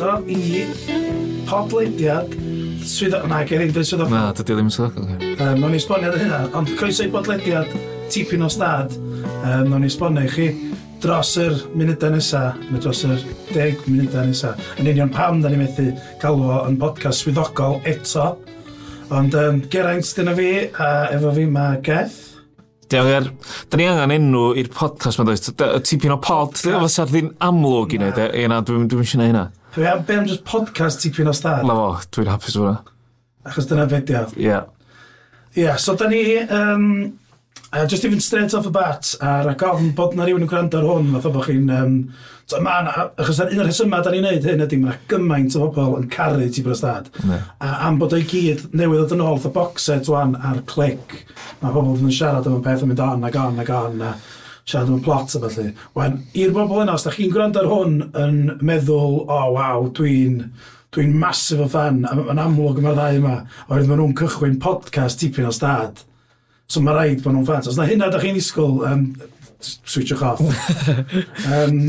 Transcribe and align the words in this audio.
croeso 0.00 0.24
i 0.26 0.64
podleidiad 1.48 2.32
swyddo... 2.86 3.20
Na, 3.28 3.42
gen 3.44 3.66
i'n 3.66 3.72
dweud 3.74 3.88
swyddo... 3.88 4.06
Na, 4.08 4.30
dydy 4.36 4.54
ddim 4.56 4.70
yn 4.70 4.72
swyddo. 4.72 5.02
Um, 5.04 5.58
Nw'n 5.60 5.76
esbonio 5.76 6.12
ar 6.12 6.16
hynna, 6.20 6.38
ond 6.56 6.72
croeso 6.78 7.04
i 7.04 7.10
bodlediad 7.12 7.68
tipyn 8.12 8.46
o 8.46 8.48
stad. 8.52 8.94
Um, 9.44 9.68
Nw'n 9.68 9.84
esbonio 9.90 10.24
i 10.24 10.30
chi 10.32 10.46
dros 11.04 11.34
yr 11.40 11.58
munudau 11.76 12.14
nesa, 12.14 12.54
neu 12.70 12.80
dros 12.80 13.04
yr 13.08 13.20
deg 13.52 13.84
munudau 13.88 14.24
nesa, 14.30 14.54
Yn 14.80 14.88
union 14.94 15.12
pam 15.12 15.44
da 15.44 15.52
ni'n 15.52 15.64
methu 15.66 15.90
galw 16.22 16.46
fo 16.46 16.62
yn 16.70 16.80
podcast 16.80 17.26
swyddogol 17.26 17.80
eto. 17.88 18.32
Ond 19.12 19.36
um, 19.36 19.62
Geraint, 19.68 20.16
dyna 20.16 20.36
fi, 20.38 20.50
a 20.80 20.90
efo 21.12 21.36
fi 21.36 21.48
mae 21.50 21.80
Geth. 21.84 22.18
Diolch 22.90 23.30
Da 23.70 23.78
ni 23.78 23.84
angen 23.86 24.16
enw 24.16 24.48
i'r 24.58 24.72
podcast 24.74 25.20
ma, 25.20 25.28
does? 25.28 25.44
Tipyn 25.86 26.16
o 26.16 26.22
pod, 26.24 26.56
fysa'r 26.58 27.12
ddyn 27.12 27.34
amlwg 27.44 27.94
i 27.94 28.00
wneud, 28.00 28.28
e, 28.32 28.46
na, 28.50 28.64
dwi'n 28.64 28.88
dwi 28.90 29.04
eisiau 29.04 29.20
gwneud 29.20 29.34
hynna. 29.34 29.48
Dwi 29.74 29.86
am, 29.86 30.02
be 30.02 30.14
am 30.14 30.26
just 30.26 30.42
podcast 30.42 30.98
tipyn 30.98 31.28
o 31.30 31.32
star? 31.32 31.62
Na 31.62 31.74
fo, 31.78 31.90
dwi'n 32.10 32.26
hapus 32.26 32.56
fo. 32.58 32.70
Achos 33.46 33.68
dyna 33.70 33.84
fe 33.86 34.00
Ie. 34.02 34.42
Yeah. 34.42 34.64
Ie, 35.54 35.62
yeah, 35.62 35.76
so 35.76 35.94
da 35.94 36.08
ni... 36.08 36.38
Um, 36.38 37.20
uh, 37.72 37.86
just 37.86 38.04
even 38.04 38.18
straight 38.18 38.52
off 38.52 38.64
the 38.64 38.72
bat, 38.74 39.14
ar 39.22 39.46
y 39.46 39.54
gofn 39.54 39.92
bod 39.94 40.16
na 40.18 40.26
rhywun 40.26 40.42
yn 40.42 40.50
gwrando 40.50 40.80
ar 40.80 40.88
hwn, 40.88 41.12
fatha 41.14 41.30
bod 41.36 41.46
chi'n... 41.46 41.70
Um, 41.70 41.94
so, 42.50 42.58
ma 42.66 42.80
na, 42.82 42.96
achos 43.14 43.38
un 43.44 43.62
o'r 43.62 43.70
rhesymau 43.70 44.02
da 44.02 44.10
ni'n 44.10 44.26
neud 44.26 44.50
hyn 44.50 44.66
ydy, 44.66 44.80
mae 44.82 44.98
gymaint 45.12 45.54
o 45.54 45.68
bobl 45.68 46.00
yn 46.00 46.10
caru 46.10 46.50
ti 46.50 46.66
o 46.66 46.74
stad. 46.74 47.06
A 47.62 47.70
am 47.86 48.02
bod 48.02 48.18
o'i 48.18 48.26
gyd 48.26 48.66
newydd 48.74 49.04
oedd 49.04 49.16
yn 49.20 49.22
ôl, 49.22 49.38
the 49.38 49.54
box 49.54 49.86
set 49.86 50.10
wan 50.10 50.34
ar 50.34 50.64
clic, 50.74 51.20
mae 51.62 51.70
pobl 51.70 51.94
yn 51.94 52.10
siarad 52.10 52.50
am 52.50 52.58
y 52.58 52.66
peth 52.66 52.82
yn 52.82 52.90
mynd 52.90 53.06
on 53.06 53.30
ag 53.30 53.38
on 53.38 53.62
ag 53.62 53.74
on. 53.78 54.02
A, 54.02 54.16
siarad 54.70 54.90
am 54.92 55.00
y 55.00 55.04
plot 55.04 55.34
a 55.36 55.42
felly. 55.44 55.72
Wan, 55.98 56.20
i'r 56.38 56.52
bobl 56.54 56.84
yna, 56.84 56.94
os 56.98 57.06
da 57.06 57.14
chi'n 57.14 57.32
gwrando 57.34 57.62
ar 57.62 57.70
hwn 57.70 57.96
yn 58.20 58.38
meddwl, 58.66 59.24
o 59.24 59.38
oh, 59.38 59.48
waw, 59.56 59.88
dwi'n 59.96 60.44
dwi'n 60.94 61.12
masif 61.14 61.60
o 61.62 61.66
fan, 61.70 62.02
a 62.06 62.16
mae'n 62.18 62.40
amlwg 62.42 62.80
yma'r 62.80 62.96
ddau 62.98 63.18
yma, 63.20 63.34
oherwydd 63.68 63.90
maen 63.90 64.00
nhw'n 64.02 64.16
cychwyn 64.18 64.56
podcast 64.62 65.20
tipyn 65.22 65.46
o 65.46 65.52
stad. 65.54 66.02
So 66.70 66.82
mae 66.82 66.96
rhaid 66.96 67.22
bod 67.22 67.36
nhw'n 67.36 67.46
fans. 67.46 67.68
Os 67.70 67.78
na 67.78 67.86
hynna 67.86 68.08
da 68.10 68.18
chi'n 68.22 68.38
isgol, 68.40 68.80
um, 68.88 69.04
switchwch 69.66 70.22
off. 70.26 70.40
um, 71.54 71.82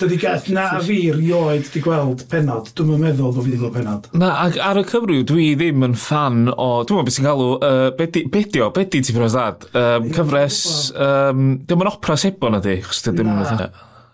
dydy 0.00 0.18
gath 0.22 0.48
na 0.52 0.68
a 0.76 0.80
fi 0.84 0.98
rioed 1.14 1.68
di 1.74 1.82
gweld 1.84 2.24
penod. 2.30 2.72
Dwi'n 2.78 2.94
yn 2.96 3.04
meddwl 3.04 3.34
bod 3.34 3.44
fi 3.44 3.50
wedi 3.50 3.60
gweld 3.60 3.76
penod. 3.76 4.08
Na, 4.20 4.32
ac 4.46 4.58
ar 4.64 4.80
y 4.80 4.86
cyfrif, 4.88 5.26
dwi 5.30 5.50
ddim 5.60 5.86
yn 5.90 5.98
fan 5.98 6.48
o... 6.54 6.70
Dwi'n 6.84 7.00
meddwl 7.00 7.10
beth 7.10 7.18
sy'n 7.18 7.28
galw... 7.28 7.52
Uh, 7.58 7.84
bedi, 7.98 8.24
bedio, 8.32 8.72
bedi 8.76 9.04
ti 9.04 9.16
bros 9.16 9.36
dad. 9.38 9.68
Um, 9.74 10.10
cyfres... 10.16 10.64
Um, 10.96 11.46
dim 11.68 11.86
yn 11.86 11.92
opera 11.92 12.18
sebo 12.20 12.50
na 12.50 12.60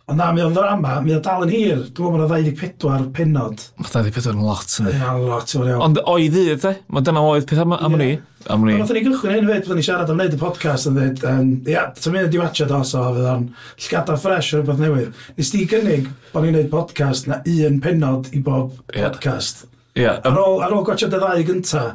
Ond 0.06 0.20
na, 0.20 0.28
mi 0.30 0.38
oedd 0.38 0.54
drama, 0.54 1.00
mi 1.02 1.10
oedd 1.16 1.24
dal 1.26 1.42
yn 1.42 1.50
hir. 1.50 1.80
Dwi'n 1.90 2.12
meddwl 2.14 2.28
bod 2.30 2.44
24 2.46 3.08
penod. 3.16 3.62
Mae 3.80 3.90
24 3.90 4.36
yn 4.36 4.44
lot, 4.46 4.74
ynddi? 4.78 4.92
Mae'n 5.00 5.24
lot, 5.26 5.54
yw'r 5.56 5.70
iawn. 5.72 5.82
Ond 5.82 5.98
oedd 6.12 6.36
e, 6.38 6.44
i, 6.44 6.52
ydy? 6.54 6.72
Mae 6.94 7.06
dyna 7.08 7.24
oedd 7.26 7.48
peth 7.50 7.62
am, 7.64 7.74
am 7.74 7.96
yeah. 7.96 8.02
ni 8.04 8.35
am 8.52 8.64
ni... 8.66 8.76
Nath 8.78 8.92
ni 8.94 9.02
gychwyn 9.04 9.34
hyn 9.34 9.50
fyd, 9.50 9.66
fydden 9.66 9.80
ni 9.80 9.84
siarad 9.86 10.12
am 10.12 10.20
wneud 10.20 10.36
y 10.36 10.40
podcast 10.40 10.90
yn 10.90 10.96
dweud, 10.98 11.22
um, 11.30 11.52
ia, 11.68 11.84
ti'n 11.96 12.14
mynd 12.14 12.36
i 12.36 12.40
watcha 12.40 12.68
dos 12.70 12.94
o, 12.96 13.04
fydd 13.16 13.28
o'n 13.32 13.46
llgada 13.86 14.16
ffres 14.20 14.50
o 14.52 14.60
rhywbeth 14.60 14.82
newydd. 14.82 15.20
Nes 15.36 15.52
ti 15.52 15.66
gynnig 15.70 16.08
bod 16.32 16.46
ni'n 16.46 16.56
gwneud 16.56 16.72
podcast 16.72 17.30
na 17.30 17.42
un 17.42 17.78
penod 17.84 18.32
i 18.32 18.42
bob 18.46 18.74
yeah. 18.94 19.06
podcast. 19.06 19.66
Yeah. 19.96 20.20
Ar 20.26 20.40
ôl, 20.42 20.60
ar 20.64 20.76
ôl 20.76 20.84
gwachod 20.86 21.14
y 21.16 21.22
ddau 21.22 21.46
gynta, 21.46 21.86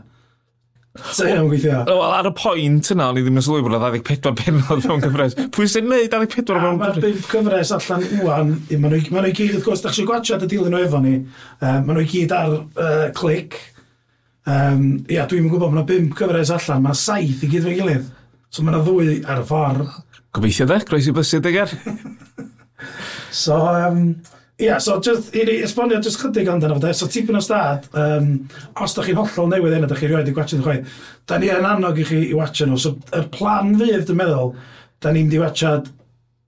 So 0.99 1.23
hynna'n 1.23 1.47
gweithio? 1.47 1.85
Wel, 1.87 2.01
ar 2.03 2.27
y 2.27 2.31
pwynt 2.35 2.89
yna, 2.91 3.05
o'n 3.13 3.19
i 3.21 3.21
ddim 3.23 3.37
yn 3.39 3.43
sylwi 3.45 3.61
bod 3.63 3.77
24 3.79 4.33
penod 4.35 4.81
mewn 4.83 5.03
cyfres. 5.05 5.37
Pwy 5.55 5.67
sy'n 5.71 5.85
neud 5.87 6.11
24 6.11 6.59
mewn 6.59 6.81
cyfres? 6.81 7.05
Mae'r 7.05 7.21
cyfres 7.31 7.71
allan 7.77 8.03
wwan, 8.19 8.51
maen 8.73 8.97
nhw 8.97 9.29
i 9.29 9.35
gyd, 9.37 9.53
wrth 9.55 9.69
gwrs, 9.69 9.83
da 9.85 9.93
chi'n 9.95 10.09
gwachod 10.09 10.43
y 10.43 10.49
dilyn 10.51 10.75
o 10.75 10.81
efo 10.83 10.99
ni, 10.99 11.13
uh, 11.61 11.77
maen 11.77 11.95
nhw 11.95 12.03
i 12.03 12.09
gyd 12.11 12.35
ar 12.35 12.57
uh, 12.59 13.05
clic, 13.15 13.55
Um, 14.49 15.05
ia, 15.11 15.27
dwi'n 15.29 15.49
gwybod, 15.51 15.69
mae 15.69 15.83
yna 15.83 15.87
5 15.89 16.17
cyfres 16.17 16.51
allan, 16.55 16.81
mae 16.81 16.95
yna 16.95 16.97
7 16.97 17.45
i 17.45 17.49
gyd 17.51 17.65
fe 17.67 17.75
gilydd. 17.77 18.07
So 18.51 18.65
mae 18.65 18.73
yna 18.73 18.81
ddwy 18.85 19.17
ar 19.29 19.43
y 19.43 19.47
ffordd. 19.47 19.97
Gobeithio 20.33 20.67
de, 20.69 20.79
groes 20.87 21.09
i 21.09 21.13
bysyd 21.15 21.49
egar. 21.51 21.73
so, 23.43 23.59
um, 23.59 24.15
ia, 24.57 24.79
so 24.81 24.97
just, 25.03 25.29
i 25.37 25.45
ni 25.45 25.59
esbonio 25.67 26.01
just 26.01 26.23
chydig 26.23 26.49
amdano 26.49 26.79
fo 26.79 26.85
de. 26.87 26.93
So 26.97 27.09
tipyn 27.11 27.37
o 27.37 27.43
stad, 27.45 27.85
um, 27.93 28.31
os 28.81 28.97
da 28.97 29.05
chi'n 29.05 29.19
hollol 29.19 29.51
newydd 29.53 29.77
yna, 29.77 29.91
da 29.91 29.99
chi 29.99 30.09
rioed 30.09 30.31
i 30.31 30.35
gwachod 30.35 30.65
chwaith, 30.65 30.97
da 31.29 31.37
ni 31.37 31.51
yn 31.53 31.67
annog 31.75 32.01
i 32.01 32.07
chi 32.07 32.23
i 32.31 32.37
watcha 32.37 32.65
nhw. 32.65 32.81
So, 32.81 32.95
y 33.13 33.25
plan 33.35 33.75
fydd, 33.77 34.07
dwi'n 34.09 34.21
meddwl, 34.23 34.55
da 35.01 35.13
ni'n 35.13 35.29
di 35.29 35.41
i 35.41 35.75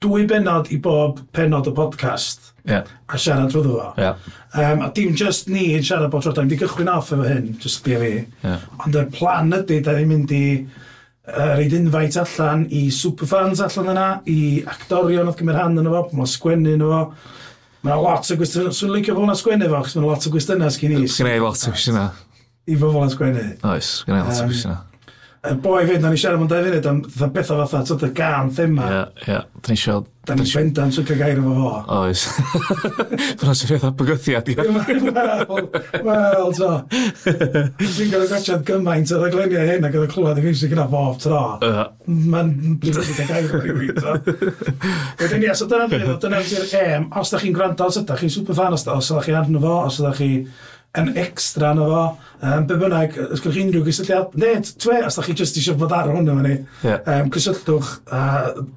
dwy 0.03 0.26
benod 0.28 0.68
i 0.74 0.82
bob 0.84 1.22
penod 1.32 1.70
o 1.70 1.72
podcast 1.78 2.53
yeah. 2.68 2.88
a 3.07 3.19
siarad 3.19 3.51
drwy 3.51 3.75
fo. 3.75 3.91
Yeah. 3.97 4.16
Um, 4.53 4.81
a 4.85 4.91
dim 4.96 5.16
just 5.16 5.50
ni 5.50 5.72
yn 5.78 5.85
siarad 5.85 6.12
bod 6.13 6.25
troedd, 6.25 6.50
di 6.50 6.57
gychwyn 6.59 6.91
off 6.91 7.12
efo 7.13 7.28
hyn, 7.28 7.53
just 7.62 7.84
di 7.85 7.97
fi. 8.00 8.13
Yeah. 8.44 8.66
Ond 8.84 8.97
y 9.00 9.06
plan 9.13 9.53
ydy, 9.59 9.81
da 9.84 9.96
ni'n 9.97 10.12
mynd 10.12 10.34
i 10.35 10.44
uh, 10.63 11.53
reid 11.59 11.75
invite 11.78 12.22
allan 12.23 12.68
i 12.72 12.85
superfans 12.94 13.63
allan 13.66 13.94
yna, 13.96 14.07
i 14.29 14.40
actorion 14.75 15.31
oedd 15.31 15.40
gymryd 15.41 15.59
hand 15.62 15.84
yna 15.84 15.96
fo, 15.97 16.06
mae'n 16.13 16.34
sgwennu 16.35 16.78
yna 16.78 16.91
fo. 16.94 17.03
Mae'n 17.84 18.00
lot 18.00 18.29
o 18.31 18.40
gwestiynau, 18.40 18.72
swn 18.72 18.91
i'n 18.91 18.97
licio 19.00 19.18
bod 19.18 19.28
yna 19.28 19.38
sgwennu 19.40 19.69
fo, 19.72 19.84
chos 19.84 19.97
mae'n 20.00 20.09
lot 20.12 20.29
o 20.29 20.34
gwestiynau 20.38 20.72
sgyn 20.72 20.97
i. 21.02 21.03
Sgyn 21.12 21.34
i 21.34 21.38
lot 21.44 21.68
o 21.68 21.75
gwestiynau. 21.75 22.25
I 22.63 22.79
fod 22.79 22.96
fod 22.96 23.03
yna 23.03 23.13
sgwennu. 23.18 23.46
Oes, 23.73 23.94
sgyn 24.03 24.19
i 24.19 24.23
lot 24.23 24.40
o 24.40 24.50
gwestiynau 24.52 24.81
y 25.44 25.54
boi 25.59 25.84
fyd, 25.88 26.00
na 26.00 26.09
ni 26.12 26.18
siarad 26.20 26.40
am 26.40 26.48
dau 26.48 26.64
funud 26.64 26.86
am 26.88 27.04
fatha 27.04 27.28
bethau 27.36 27.62
fatha, 27.66 27.84
tyd 27.90 28.08
y 28.08 28.16
gan 28.16 28.52
thema. 28.56 28.86
Ie, 28.88 29.06
ie, 29.28 29.40
da 29.59 29.74
ni 29.74 29.80
siarad... 29.80 30.09
Da 30.24 30.38
ni 30.40 30.46
bendan 30.48 30.92
sy'n 30.96 31.04
cael 31.04 31.18
gair 31.20 31.40
efo 31.42 31.52
fo. 31.58 31.72
Oes. 31.98 32.22
Fyna 33.42 33.56
sy'n 33.59 33.74
fatha 33.74 33.90
bygythiad, 34.00 34.53
ie. 34.53 34.56
Wel, 36.08 36.53
to. 36.56 36.70
Dwi'n 37.28 38.14
gael 38.14 38.24
gwachad 38.32 38.64
gymaint 38.70 39.12
o'r 39.18 39.28
agleniau 39.28 39.68
hyn 39.68 39.84
ac 39.90 40.00
oedd 40.00 40.08
y 40.08 40.14
clywed 40.14 40.40
i 40.40 40.46
fi 40.46 40.53
sy'n 40.62 40.72
gyda 40.72 40.88
bob 40.94 41.20
tro. 41.20 41.42
Mae'n 42.08 42.53
blwyddyn 42.80 43.09
sy'n 43.09 43.32
cael 43.34 43.52
gair 43.52 43.74
efo 43.74 43.82
fi. 43.84 43.92
Wedyn, 45.26 45.44
ie, 45.44 45.58
so 45.59 45.68
dyna 45.68 45.92
fi, 45.92 46.00
dyna 46.24 46.40
fi'r 46.48 46.78
em. 46.86 47.12
Os 47.20 47.36
da 47.36 47.44
chi'n 47.44 47.59
gwrando, 47.59 47.92
os 47.92 48.00
ydych 48.00 48.24
chi'n 48.24 48.38
super 48.40 48.56
fan, 48.62 48.80
os 48.80 48.88
ydych 48.88 49.28
chi 49.28 49.36
arno 49.42 49.59
fo, 49.68 49.82
os 49.90 50.00
ydych 50.00 50.22
chi 50.24 50.32
yn 51.00 51.14
extra 51.18 51.74
na 51.74 51.86
fo. 51.90 52.02
Um, 52.44 52.66
be 52.68 52.76
bynnag, 52.78 53.16
os 53.31 53.42
gwrdd 53.42 53.56
chi 53.56 53.64
unrhyw 53.66 53.86
gysylltiad, 53.88 54.34
ne, 54.40 54.52
twe, 54.84 55.00
os 55.08 55.16
da 55.18 55.24
chi 55.26 55.36
jyst 55.40 55.58
eisiau 55.59 55.78
bod 55.80 55.96
ar 55.96 56.12
hwn 56.12 56.28
yma 56.34 56.44
ni, 56.46 56.58
yeah. 56.84 57.00
um, 57.08 57.31
cysylltwch, 57.34 57.96
a 58.14 58.26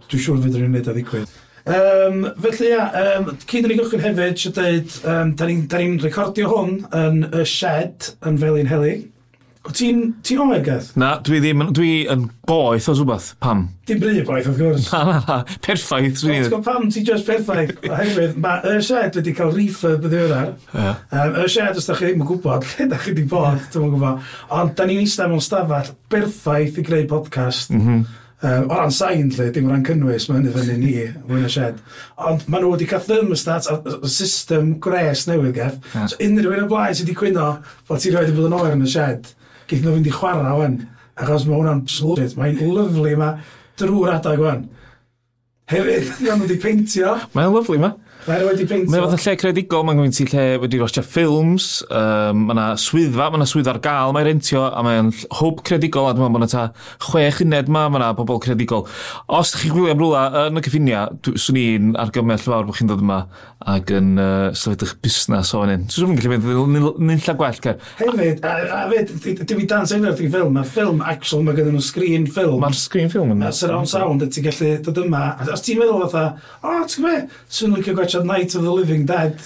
dwi'n 0.07 0.23
siŵr 0.23 0.39
fydd 0.45 0.57
rhywun 0.57 0.73
wneud 0.77 0.89
a 0.93 0.95
ddigwydd. 0.97 1.35
Um, 1.67 2.21
felly 2.45 2.71
ia, 2.71 2.87
um, 3.03 3.33
cyn 3.51 3.67
yn 3.67 3.75
ei 3.75 3.81
gychwyn 3.81 4.05
hefyd, 4.05 4.39
sy'n 4.39 4.55
dweud, 4.55 4.97
um, 5.11 5.35
da 5.37 5.51
ni'n 5.51 5.67
ni 5.73 5.99
recordio 6.05 6.53
hwn 6.53 6.77
yn 6.95 7.25
y 7.27 7.45
shed 7.51 8.13
yn 8.29 8.39
Felin 8.39 8.71
Heli, 8.71 8.95
Ti'n 9.75 10.03
ti 10.23 10.37
omegaeth? 10.39 10.93
Na, 11.01 11.17
dwi 11.25 11.41
ddim, 11.43 11.65
dwi 11.75 11.91
yn 12.13 12.27
boeth 12.47 12.89
o 12.91 12.95
rhywbeth, 12.95 13.33
pam? 13.43 13.65
Dim 13.89 14.01
bry 14.03 14.21
boeth, 14.27 14.51
of 14.51 14.59
gwrs. 14.61 14.91
Na, 14.93 15.01
na, 15.09 15.17
na, 15.27 15.39
perffaith. 15.65 16.21
Ti'n 16.21 16.47
gwybod 16.47 16.67
pam, 16.67 16.91
ti 16.93 17.03
just 17.07 17.27
perffaith. 17.29 17.73
Oherwydd, 17.87 18.37
mae 18.43 18.77
y 18.77 18.85
shed 18.87 19.19
wedi 19.19 19.35
cael 19.37 19.55
refurb 19.57 20.07
y 20.07 20.13
ddiwrnod. 20.13 20.53
Yeah. 20.75 21.01
Um, 21.11 21.41
y 21.43 21.49
shed, 21.53 21.81
os 21.81 21.89
da 21.91 21.97
chi 21.99 22.11
ddim 22.11 22.23
yn 22.23 22.31
gwybod, 22.31 22.69
lle 22.75 22.91
da 22.93 23.01
chi 23.01 23.15
wedi 23.15 23.27
bod, 23.31 23.65
dwi'n 23.75 23.97
gwybod. 23.97 24.31
Ond, 24.59 24.77
da 24.79 24.87
ni'n 24.87 25.03
eistedd 25.03 25.33
mewn 25.33 25.43
stafell 25.45 25.91
berffaith 26.13 26.79
i 26.79 26.87
greu 26.87 27.11
podcast. 27.11 27.75
Mm 27.75 27.83
-hmm. 27.83 28.07
Um, 28.43 28.71
o 28.71 28.75
ran 28.75 28.91
sain, 28.93 29.31
lle, 29.33 29.49
dim 29.51 29.67
o 29.67 29.73
ran 29.73 29.85
cynnwys, 29.85 30.27
mae 30.29 30.43
hynny 30.43 30.51
fyny 30.53 30.75
ni, 30.77 30.91
mwyn 31.25 31.47
y 31.47 31.53
shed. 31.55 31.79
Ond 32.21 32.45
maen 32.53 32.67
nhw 32.67 32.75
wedi 32.75 32.89
cael 32.91 33.01
thermostat, 33.07 33.71
y 33.89 34.11
system 34.13 34.75
gres 34.85 35.25
newydd, 35.27 35.55
Geff. 35.57 35.79
Yeah. 35.95 36.11
So 36.13 36.19
unrhyw 36.21 36.53
un 36.53 36.67
o 36.67 36.69
blaen 36.69 36.93
sydd 36.93 37.09
wedi 37.09 37.17
cwyno 37.17 37.47
bod 37.89 38.03
ti'n 38.03 38.13
rhoi 38.13 38.27
wedi 38.27 38.37
bod 38.37 38.51
yn 38.51 38.59
oer 38.59 38.77
yn 38.77 38.85
y 38.85 38.91
shed, 38.93 39.31
geith 39.67 39.85
nhw 39.85 39.97
fynd 39.97 40.09
i 40.11 40.15
chwarae 40.15 40.57
wan, 40.61 40.81
achos 41.17 41.47
mae 41.49 41.59
hwnna'n 41.61 41.85
slwyd, 41.91 42.35
mae'n 42.39 42.59
lyflu 42.61 43.07
yma 43.13 43.31
drwy'r 43.81 44.17
adag 44.17 44.43
wan. 44.43 44.67
Hefyd, 45.71 46.13
iawn 46.27 46.45
wedi 46.45 46.59
peintio. 46.63 47.17
Mae'n 47.35 47.55
lyflu 47.55 47.79
yma. 47.81 47.95
Mae 48.27 48.43
wedi 48.43 48.65
breinto. 48.67 48.91
Mae 48.91 49.03
fath 49.05 49.15
o 49.15 49.19
lle 49.23 49.35
credigol, 49.39 49.85
mae'n 49.87 50.01
gwneud 50.01 50.17
i 50.19 50.25
lle 50.33 50.45
wedi 50.59 50.81
rostio 50.81 51.03
ffilms, 51.07 51.67
um, 51.87 52.41
mae 52.49 52.57
yna 52.57 52.65
swyddfa, 52.83 53.29
mae 53.31 53.39
yna 53.39 53.47
swydd 53.47 53.69
ar 53.71 53.79
gael, 53.85 54.15
mae'n 54.17 54.27
rentio, 54.27 54.65
a 54.67 54.83
mae'n 54.83 55.13
hwb 55.39 55.63
credigol, 55.67 56.09
a 56.11 56.15
dwi'n 56.17 56.25
meddwl, 56.25 56.35
mae 56.35 56.43
yna 56.43 56.51
ta 56.51 56.65
chwech 57.07 57.39
uned 57.45 57.71
ma, 57.71 57.85
mae 57.87 58.01
yna 58.01 58.09
bobl 58.19 58.41
credigol. 58.43 58.83
Os 59.31 59.53
ydych 59.53 59.69
chi'n 59.69 59.77
gwylio 59.77 59.95
am 59.95 60.03
rwla 60.03 60.25
yn 60.43 60.59
y 60.59 60.65
cyffinia, 60.67 61.05
swn 61.29 61.61
i'n 61.63 61.93
argymell 62.03 62.43
fawr 62.43 62.67
bod 62.67 62.81
chi'n 62.81 62.91
dod 62.91 63.05
yma 63.05 63.21
ac 63.77 63.93
yn 63.95 64.11
uh, 64.19 64.51
sefydlu'ch 64.59 64.97
busnes 65.07 65.55
o 65.55 65.63
fan. 65.63 65.87
Swn 65.95 66.17
i'n 66.17 66.19
gallu 66.19 66.67
mynd 66.67 66.99
nilla 67.07 67.37
gwell, 67.39 67.63
Cer. 67.63 67.79
Hefyd, 68.03 68.43
a, 68.43 68.57
a 68.75 68.83
fyd, 68.91 69.45
dim 69.47 69.63
i 69.63 69.69
dan 69.71 69.87
sy'n 69.87 70.03
rhaid 70.03 70.25
i 70.27 70.29
ffilm, 70.33 70.53
mae 70.59 70.67
ffilm 70.67 70.99
actual, 71.15 71.47
mae 71.47 71.55
gyda 71.61 71.71
nhw 71.71 71.85
screen 71.87 72.27
ffilm. 72.27 72.59
Mae'r 72.63 72.77
screen 72.79 73.11
ffilm 73.13 73.33
yma. 73.37 73.55
Surround 73.55 73.91
sound, 73.91 74.27
ti'n 74.35 74.47
gallu 74.51 74.75
dod 74.87 75.01
yma. 75.07 75.23
Os 75.47 75.65
ti'n 75.67 75.81
meddwl 75.81 76.05
fatha, 76.05 76.27
o, 76.61 76.77
ti'n 76.91 77.07
gwybod, 77.07 77.39
swn 77.57 77.79
i'n 77.79 78.16
licio 78.16 78.16
watsiad 78.17 78.25
Night 78.25 78.55
of 78.55 78.63
the 78.63 78.71
Living 78.73 79.07
Dead. 79.07 79.39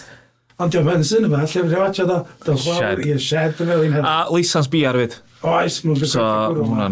Ond 0.60 0.72
diolch 0.72 0.92
yn 0.92 1.04
sy'n 1.06 1.26
yma, 1.26 1.42
lle 1.42 1.62
fydd 1.64 1.76
watsiad 1.78 2.10
o, 2.12 2.18
dyl 2.44 2.58
chwawr 2.60 3.00
i 3.02 3.16
shed 3.18 3.60
y 3.62 3.66
fel 3.66 3.84
un 3.86 3.96
A 4.04 4.16
Lisa's 4.30 4.68
B 4.68 4.84
arfyd. 4.84 5.16
Oes, 5.48 5.80
mwyn 5.86 6.04
So, 6.04 6.26
gwrw 6.52 6.66
yma. 6.68 6.90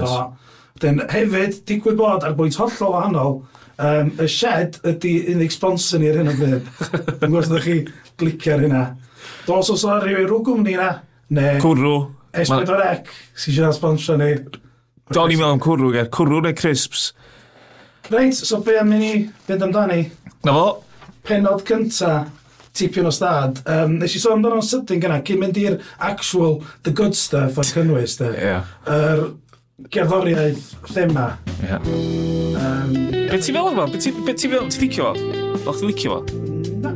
So. 0.00 0.22
Dyn 0.80 1.02
hefyd, 1.12 1.60
digwydd 1.68 1.98
bod 2.00 2.24
ar 2.24 2.34
bwynt 2.38 2.56
hollol 2.56 2.94
wahanol, 2.96 3.36
um, 3.76 4.14
y 4.16 4.28
shed 4.30 4.80
ydy 4.88 5.12
unig 5.34 5.52
sponsor 5.52 6.00
ni 6.00 6.08
ar 6.08 6.22
hyn 6.22 6.32
o 6.32 6.36
bryd. 6.38 6.72
Yn 7.26 7.36
gwrs 7.36 7.52
ydych 7.52 7.68
chi 7.68 7.76
glicio 8.22 8.56
ar 8.56 8.64
hynna. 8.64 8.82
Dos 9.44 9.70
os 9.76 9.84
o'r 9.84 10.06
rhywyr 10.06 10.26
rhyw 10.26 10.42
gwmni 10.48 10.78
na, 10.80 10.90
ne... 11.36 11.54
Cwrw. 11.62 11.94
S4C, 12.40 12.90
sy'n 13.36 13.58
siarad 13.58 13.76
sponsor 13.76 14.16
ni. 14.20 14.32
Don 15.12 15.28
ni'n 15.28 15.42
meddwl 15.42 15.58
am 15.58 15.62
cwrw, 15.62 15.92
ger. 15.92 16.08
Cwrw 16.14 16.40
neu 16.46 16.56
crisps. 16.56 17.10
Reit, 18.10 18.38
so 18.38 18.62
be 18.64 18.80
am 18.80 18.94
i 18.96 18.98
ni 19.02 19.16
fynd 19.44 19.68
amdani? 19.68 20.06
Na 20.46 20.54
fo 20.56 20.68
penod 21.30 21.64
cynta 21.68 22.14
tipyn 22.76 23.06
o 23.06 23.12
stad. 23.14 23.62
Um, 23.66 23.98
nes 24.00 24.14
i 24.14 24.22
sôn 24.22 24.38
amdano'n 24.38 24.66
sydyn 24.66 25.02
gyna, 25.02 25.20
cyn 25.26 25.40
mynd 25.42 25.58
i'r 25.60 25.78
actual, 26.10 26.60
the 26.86 26.92
good 26.94 27.16
stuff 27.18 27.58
o'r 27.58 27.70
cynnwys, 27.70 28.18
de. 28.20 28.30
Yeah. 28.38 28.68
Er, 28.90 29.30
gerddoriaeth 29.90 30.76
thema. 30.92 31.38
Yeah. 31.64 31.80
Um, 32.60 32.94
be 33.30 33.38
ti 33.40 33.54
fel 33.54 33.70
yma? 33.72 33.86
Be 33.90 33.98
ti, 34.02 34.12
be 34.26 34.34
ti 34.34 34.50
fel? 34.52 34.68
Ti 34.70 34.84
licio 34.84 35.10
fo? 35.10 35.12
O'ch 35.70 35.80
ti 35.80 35.90
licio 35.90 36.18
fo? 36.18 36.20
Na. 36.80 36.94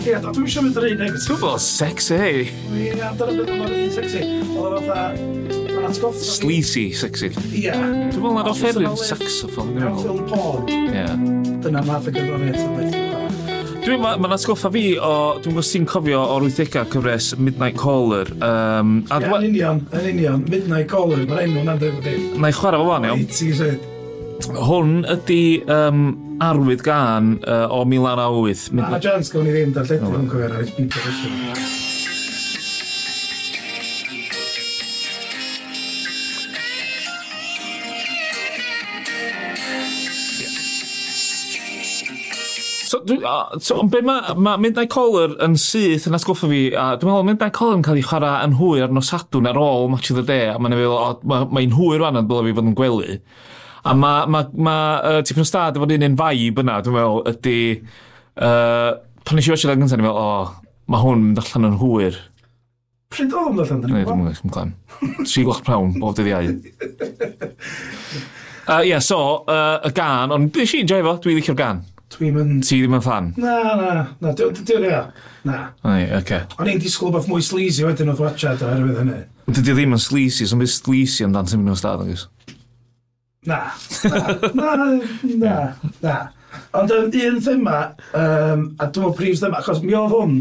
Ie, 0.00 0.14
yeah, 0.14 0.22
dwi'n 0.24 0.46
mynd 0.64 0.78
yr 0.80 0.86
un 0.88 1.02
negatif. 1.04 1.26
Dwi'n 1.28 1.42
fel 1.42 1.58
sexy. 1.60 2.20
Ie, 2.72 2.86
yeah, 2.94 3.12
dyna 3.18 3.36
beth 3.36 3.52
yma'r 3.56 3.74
un 3.76 3.90
sexy. 3.94 4.22
Oedd 4.56 4.78
o 4.78 4.84
fatha, 4.86 5.59
Mae'n 5.80 5.94
atgoff... 5.94 6.16
Sleazy, 6.20 6.90
sexy. 6.92 7.30
Ie. 7.56 7.70
Dwi'n 7.72 8.10
meddwl 8.12 8.34
na'r 8.36 8.50
offeryn 8.50 8.84
hefyd 8.84 9.06
saxophone. 9.08 9.72
Dwi'n 9.72 9.86
meddwl. 9.86 10.02
Ffilm 10.02 10.26
porn. 10.28 10.68
Ie. 10.92 11.06
Dyna 11.64 11.82
math 11.86 12.10
y 12.10 12.12
gyfraniaeth 12.18 12.66
o 12.66 12.74
beth. 12.74 12.98
E. 12.98 13.06
Dwi'n 13.80 14.02
ma'n 14.02 14.20
ma 14.20 14.30
atgoffa 14.36 14.68
fi 14.74 14.84
o, 15.00 15.14
dwi'n 15.40 15.54
gwybod 15.54 15.68
sy'n 15.70 15.88
cofio 15.88 16.20
o'r 16.34 16.44
80au 16.50 16.84
cyfres 16.92 17.30
Midnight 17.40 17.80
Caller. 17.80 18.28
Um, 18.44 18.98
a 19.08 19.22
yeah, 19.24 19.32
yn 19.38 19.48
union, 19.48 19.82
yn 19.96 20.08
union, 20.12 20.44
Midnight 20.52 20.90
Caller, 20.92 21.24
mae'r 21.30 21.46
enw'n 21.48 21.74
andrefod 21.78 22.12
i. 22.12 22.16
Na 22.36 22.52
i 22.52 22.60
chwarae 22.60 22.84
fo 22.84 22.92
fan 22.92 23.08
iawn. 23.08 23.84
Hwn 24.68 24.96
ydy 25.16 25.42
um, 25.64 26.08
arwydd 26.44 26.84
gan 26.84 27.38
uh, 27.40 27.68
o 27.72 27.86
1908. 27.88 28.68
Anna 28.84 29.00
Jans, 29.00 29.32
gawn 29.32 29.48
i 29.48 29.56
ddim 29.56 29.76
darlledu, 29.76 30.12
dwi'n 30.12 30.28
cofio'r 30.34 30.58
Alice 30.60 30.76
Bieber. 30.76 31.79
So, 42.90 42.98
dwi, 43.06 43.20
a, 43.22 43.60
so 43.62 43.76
ond 43.78 43.92
be 43.92 44.00
mae 44.02 44.32
ma 44.34 44.56
Midnight 44.58 44.90
Caller 44.90 45.36
yn 45.44 45.52
syth 45.60 46.08
yn 46.08 46.16
asgoffa 46.16 46.48
fi, 46.50 46.62
a 46.74 46.96
dwi'n 46.98 47.06
meddwl 47.06 47.26
Midnight 47.28 47.54
Caller 47.54 47.76
yn 47.78 47.84
cael 47.86 48.00
ei 48.00 48.02
chwarae 48.02 48.40
yn 48.48 48.56
hwyr 48.58 48.88
ar 48.88 48.94
nosadwn 48.96 49.46
ar 49.46 49.60
ôl 49.60 49.86
Match 49.92 50.10
of 50.10 50.18
the 50.18 50.24
Day, 50.26 50.48
a 50.50 50.56
mae'n 50.58 50.74
meddwl, 50.74 51.20
mae'n 51.22 51.52
ma 51.54 51.76
hwyr 51.76 52.00
rwan 52.00 52.18
yn 52.18 52.26
bydda 52.26 52.48
fi 52.48 52.54
fod 52.56 52.66
yn 52.66 52.74
gwely. 52.80 53.18
A 53.86 53.94
mae 53.94 54.26
ma, 54.34 54.40
ma, 54.66 54.74
uh, 55.06 55.20
tipyn 55.22 55.44
o 55.44 55.46
stad 55.46 55.78
efo'n 55.78 55.94
un 55.94 56.06
un 56.08 56.16
vibe 56.18 56.64
yna, 56.64 56.80
dwi'n 56.82 56.96
meddwl, 56.96 57.22
ydy... 57.30 57.60
Uh, 58.40 58.90
pan 59.28 59.38
nes 59.38 59.46
i 59.46 59.54
watch 59.54 59.68
it 59.68 59.70
gyntaf, 59.70 59.94
dwi'n 59.94 60.02
meddwl, 60.08 60.18
o, 60.18 60.34
oh, 60.40 60.74
mae 60.90 61.04
hwn 61.04 61.24
mynd 61.28 61.40
allan 61.44 61.68
yn 61.70 61.78
hwyr. 61.84 62.18
Pryd 63.14 63.38
oedd 63.38 63.54
yn 63.54 63.62
allan? 63.68 63.86
Ne, 63.86 64.02
dwi'n 64.08 64.24
meddwl, 64.24 64.50
dwi'n 64.50 64.74
meddwl. 64.74 65.22
Tri 65.30 65.46
gloch 65.46 65.62
prawn, 65.68 65.94
bob 66.02 66.18
dydd 66.18 66.32
iau. 66.32 66.50
Ie, 66.50 66.66
uh, 68.66 68.82
yeah, 68.82 68.98
so, 68.98 69.22
uh, 69.46 69.78
y 69.86 69.94
gan, 69.94 70.34
ond 70.34 70.50
dwi'n 70.58 70.74
si'n 70.74 70.90
joio 70.90 71.06
fo, 71.06 71.16
dwi'n 71.22 71.38
licio'r 71.38 71.62
gan. 71.62 71.86
Dwi'n 72.10 72.38
yn... 72.40 72.56
Ti 72.66 72.80
ddim 72.80 72.96
yn 72.98 73.04
fan? 73.04 73.28
Na, 73.38 73.56
na, 73.78 73.90
na, 74.18 74.32
diw'n 74.34 74.56
dwi'n 74.58 74.66
dwi'n 74.66 75.12
Na. 75.46 75.58
Ai, 75.86 76.02
oce. 76.08 76.18
Okay. 76.20 76.40
O'n 76.58 76.70
i'n 76.72 76.82
disgwyl 76.82 77.14
beth 77.14 77.28
mwy 77.30 77.44
sleazy 77.44 77.86
wedyn 77.86 78.10
oedd 78.12 78.22
watchad 78.24 78.64
oherwydd 78.66 78.98
hynny. 79.00 79.20
Dydy 79.50 79.76
ddim 79.76 79.94
yn 79.96 80.02
sleazy, 80.02 80.48
so'n 80.50 80.60
beth 80.60 80.74
sleazy 80.74 81.26
amdan 81.26 81.48
sy'n 81.48 81.62
mynd 81.62 81.74
o'r 81.76 81.80
stad, 81.80 82.02
agos? 82.02 82.26
Na, 83.46 83.60
na, 84.52 84.74
na, 84.74 84.88
na, 85.22 85.54
na. 86.02 86.16
Ond 86.76 86.90
um, 86.92 87.06
un 87.06 87.38
thema, 87.40 87.76
um, 88.12 88.66
a 88.76 88.90
dwi'n 88.90 89.06
meddwl 89.06 89.14
prif 89.16 89.40
thema, 89.40 89.62
achos 89.62 89.80
mi 89.84 89.94
oedd 89.96 90.12
hwn, 90.12 90.34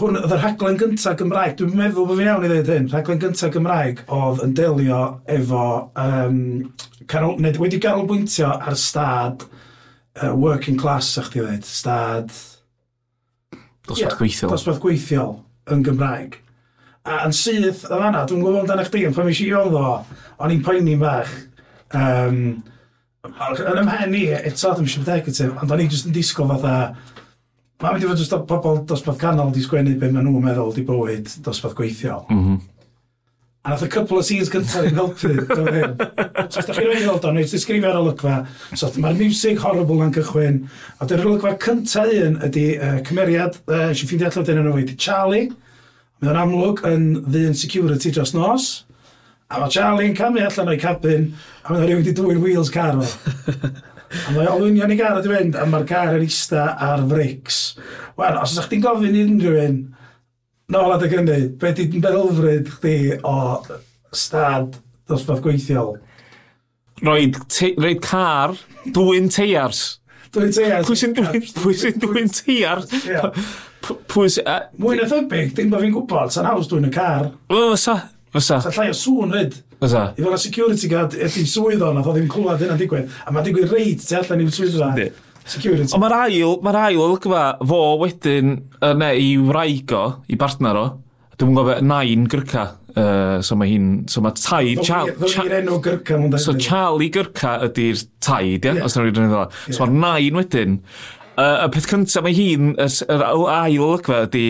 hwn 0.00 0.18
oedd 0.20 0.34
y 0.34 0.38
rhaglen 0.42 0.78
gyntaf 0.82 1.16
Gymraeg, 1.18 1.56
dwi'n 1.58 1.72
meddwl 1.78 2.06
bod 2.10 2.18
fi'n 2.18 2.28
iawn 2.28 2.44
i 2.46 2.50
ddweud 2.50 2.70
hyn, 2.74 2.90
rhaglen 2.92 3.22
gyntaf 3.22 3.54
Gymraeg 3.54 4.04
oedd 4.18 4.42
yn 4.44 4.54
delio 4.58 5.00
efo, 5.38 5.64
um, 6.04 6.38
canol, 7.10 7.38
neu 7.42 7.62
wedi 7.62 7.80
ganolbwyntio 7.82 8.50
ar 8.58 8.78
stad, 8.78 9.46
uh, 10.22 10.34
working 10.34 10.78
class, 10.78 11.08
sa'ch 11.16 11.32
ti 11.32 11.42
ddweud, 11.42 11.66
stad... 11.66 12.32
Dosbarth 13.88 14.00
yeah, 14.04 14.16
gweithiol. 14.18 14.52
Dosbarth 14.52 14.80
gweithiol 14.82 15.36
yn 15.74 15.84
Gymraeg. 15.86 16.40
A 17.08 17.22
yn 17.26 17.34
syth, 17.34 17.86
o 17.88 17.96
fanna, 17.96 18.26
dwi'n 18.28 18.42
gwybod 18.44 18.64
amdano 18.64 18.84
chdi, 18.86 19.06
yn 19.08 19.14
pan 19.16 19.26
mis 19.26 19.40
i 19.42 19.48
oedd 19.56 19.76
o, 19.78 19.86
o'n 20.38 20.52
i'n 20.54 20.64
poeni'n 20.64 21.00
bach. 21.00 21.32
Um, 21.96 22.42
yn 23.24 23.80
ymhen 23.82 24.16
i, 24.16 24.26
eto, 24.36 24.74
ddim 24.74 24.88
eisiau 24.88 25.06
negatif, 25.06 25.54
ond 25.56 25.72
o'n 25.72 25.82
i 25.82 25.88
jyst 25.88 26.10
yn 26.10 26.14
disgwyl 26.16 26.52
fatha, 26.52 26.74
mae'n 27.80 27.96
mynd 27.96 28.04
i 28.04 28.10
fod 28.10 28.20
jyst 28.20 28.36
pobl 28.48 28.82
dosbarth 28.88 29.20
canol 29.20 29.52
di 29.54 29.64
sgwennu 29.64 29.96
beth 30.00 30.12
maen 30.12 30.28
nhw'n 30.28 30.44
meddwl 30.44 30.74
di 30.76 30.84
bywyd 30.86 31.32
dosbarth 31.44 31.78
gweithiol. 31.78 32.26
Mm 32.28 32.44
-hmm. 32.44 32.60
A 33.60 33.74
nath 33.74 33.82
y 33.84 33.88
couple 33.92 34.16
o 34.16 34.22
scenes 34.24 34.48
gyntaf 34.48 34.86
i'n 34.88 34.96
helpu. 34.96 35.34
so, 36.48 36.62
os 36.62 36.64
da 36.64 36.72
chi'n 36.72 36.86
rhaid 36.86 37.02
i 37.02 37.04
ddod 37.04 37.26
o'n 37.28 37.34
neud, 37.36 37.50
disgrifio 37.52 37.90
ar 37.90 37.98
olygfa. 37.98 38.36
So, 38.72 38.88
mae'r 38.96 39.18
music 39.18 39.60
horrible 39.60 40.00
yn 40.06 40.14
cychwyn. 40.16 40.62
A 40.96 41.08
dy'r 41.08 41.26
olygfa 41.28 41.52
cyntaf 41.60 42.08
un 42.22 42.38
ydy 42.46 42.64
uh, 42.78 42.94
cymeriad, 43.04 43.58
uh, 43.68 43.90
eisiau 43.90 44.08
ffeindio 44.08 44.30
allan 44.30 44.48
dyn 44.48 44.62
nhw 44.64 44.72
wedi 44.78 44.96
Charlie. 44.96 45.50
Mae 46.22 46.32
o'n 46.32 46.40
amlwg 46.40 46.80
yn 46.88 47.06
ddyn 47.28 47.52
security 47.60 48.14
dros 48.16 48.32
nos. 48.32 48.70
A 49.52 49.60
mae 49.60 49.76
Charlie'n 49.76 50.16
camu 50.16 50.40
allan 50.46 50.72
o'i 50.72 50.80
cabin, 50.80 51.28
a 51.60 51.74
mae 51.74 51.84
rhywun 51.84 52.00
wedi 52.00 52.16
dwy'n 52.16 52.40
wheels 52.40 52.72
car 52.72 52.96
fo. 52.96 53.36
A 54.10 54.32
mae 54.34 54.48
olwynion 54.48 54.90
i 54.90 54.96
gar 54.98 55.20
wedi 55.20 55.30
fynd, 55.30 55.60
a 55.60 55.68
mae'r 55.68 55.84
car 55.86 56.16
yn 56.16 56.24
eista 56.24 56.70
ar 56.80 57.04
frics. 57.12 57.60
Wel, 58.16 58.40
os 58.40 58.56
ydych 58.56 58.72
chi'n 58.72 58.88
gofyn 58.88 59.20
i 59.20 59.26
unrhyw 59.28 59.60
un, 59.66 59.80
nôl 60.70 60.94
adeg 60.94 61.16
hynny, 61.18 61.40
be 61.60 61.72
di 61.76 61.88
meddylfryd 61.96 62.68
chdi 62.76 62.96
o 63.26 63.36
stad 64.14 64.76
dosbarth 65.10 65.42
gweithiol? 65.44 65.96
Roed, 67.02 67.40
te, 67.50 67.72
roed 67.80 68.02
car 68.04 68.54
dwy'n 68.94 69.30
teiars. 69.32 69.98
Dwi'n 70.30 70.52
teiars. 70.54 70.86
Pwy 70.86 70.98
sy'n 71.00 71.16
dwy'n 71.16 71.48
pwy 71.56 71.74
sy'n 71.80 71.98
dwi'n 72.02 72.30
teiars? 72.36 72.92
Pwy 74.12 74.30
sy'n... 74.30 74.50
Mwy 74.78 75.00
na 75.00 75.08
thybig, 75.10 75.54
dim 75.56 75.72
bod 75.72 75.82
fi'n 75.82 75.94
gwybod, 75.96 76.30
sa'n 76.34 76.46
haws 76.50 76.70
dwi'n 76.70 76.86
y 76.86 76.92
car. 76.94 77.32
O, 77.48 77.72
fysa. 77.72 77.96
Fysa. 78.30 78.60
Sa'n 78.62 78.76
llai 78.76 78.92
o 78.92 78.94
sŵn 78.94 79.34
fyd. 79.34 79.58
Fysa. 79.80 80.04
I 80.14 80.22
fel 80.22 80.36
y 80.36 80.40
security 80.44 80.92
guard, 80.92 81.16
ydy'n 81.18 81.48
swydd 81.50 81.82
o'n, 81.82 81.98
oedd 81.98 82.12
ddim 82.14 82.30
clywed 82.30 82.62
hynna'n 82.62 82.78
digwydd. 82.78 83.10
A 83.26 83.34
mae 83.34 83.48
digwydd 83.48 83.72
reit, 83.74 84.04
te 84.06 84.20
allan 84.20 84.44
i'n 84.44 84.52
swydd 84.54 84.78
o'n. 84.84 85.02
Security. 85.50 85.90
Ond 85.96 86.04
mae'r 86.04 86.16
ail, 86.24 86.56
mae'r 86.64 86.80
ail 86.86 87.04
olygfa, 87.04 87.44
fo 87.70 87.80
wedyn, 88.02 88.56
uh, 88.80 88.92
ne, 88.98 89.12
i 89.18 89.30
wraig 89.42 89.94
o, 89.96 90.04
i 90.30 90.38
partner 90.40 90.80
o, 90.80 90.88
dwi'n 91.40 91.56
gwybod 91.56 91.86
nain 91.86 92.26
gyrca. 92.30 92.66
Uh, 92.90 93.38
so 93.46 93.54
mae 93.54 93.70
hi'n, 93.70 93.92
so 94.10 94.22
mae 94.24 94.34
taid... 94.34 94.82
Chal, 94.86 95.12
chal, 95.30 95.52
enw 95.60 95.78
gyrca. 95.84 96.18
So 96.42 96.56
Charlie 96.58 97.10
gyrca 97.14 97.60
ydy'r 97.68 98.02
taid, 98.22 98.66
ia? 98.66 98.74
Yeah. 98.74 98.84
Os 98.86 98.98
yna'n 98.98 99.12
rhywun 99.12 99.34
yeah. 99.36 99.64
So 99.70 99.86
mae'r 99.86 99.98
nain 100.04 100.42
wedyn, 100.42 100.76
Uh, 101.40 101.62
y 101.64 101.68
peth 101.72 101.86
cyntaf 101.88 102.24
mae 102.26 102.34
hi'n, 102.36 102.72
yr 102.82 103.22
ail 103.24 103.84
olygfa 103.86 104.16
ydy, 104.26 104.42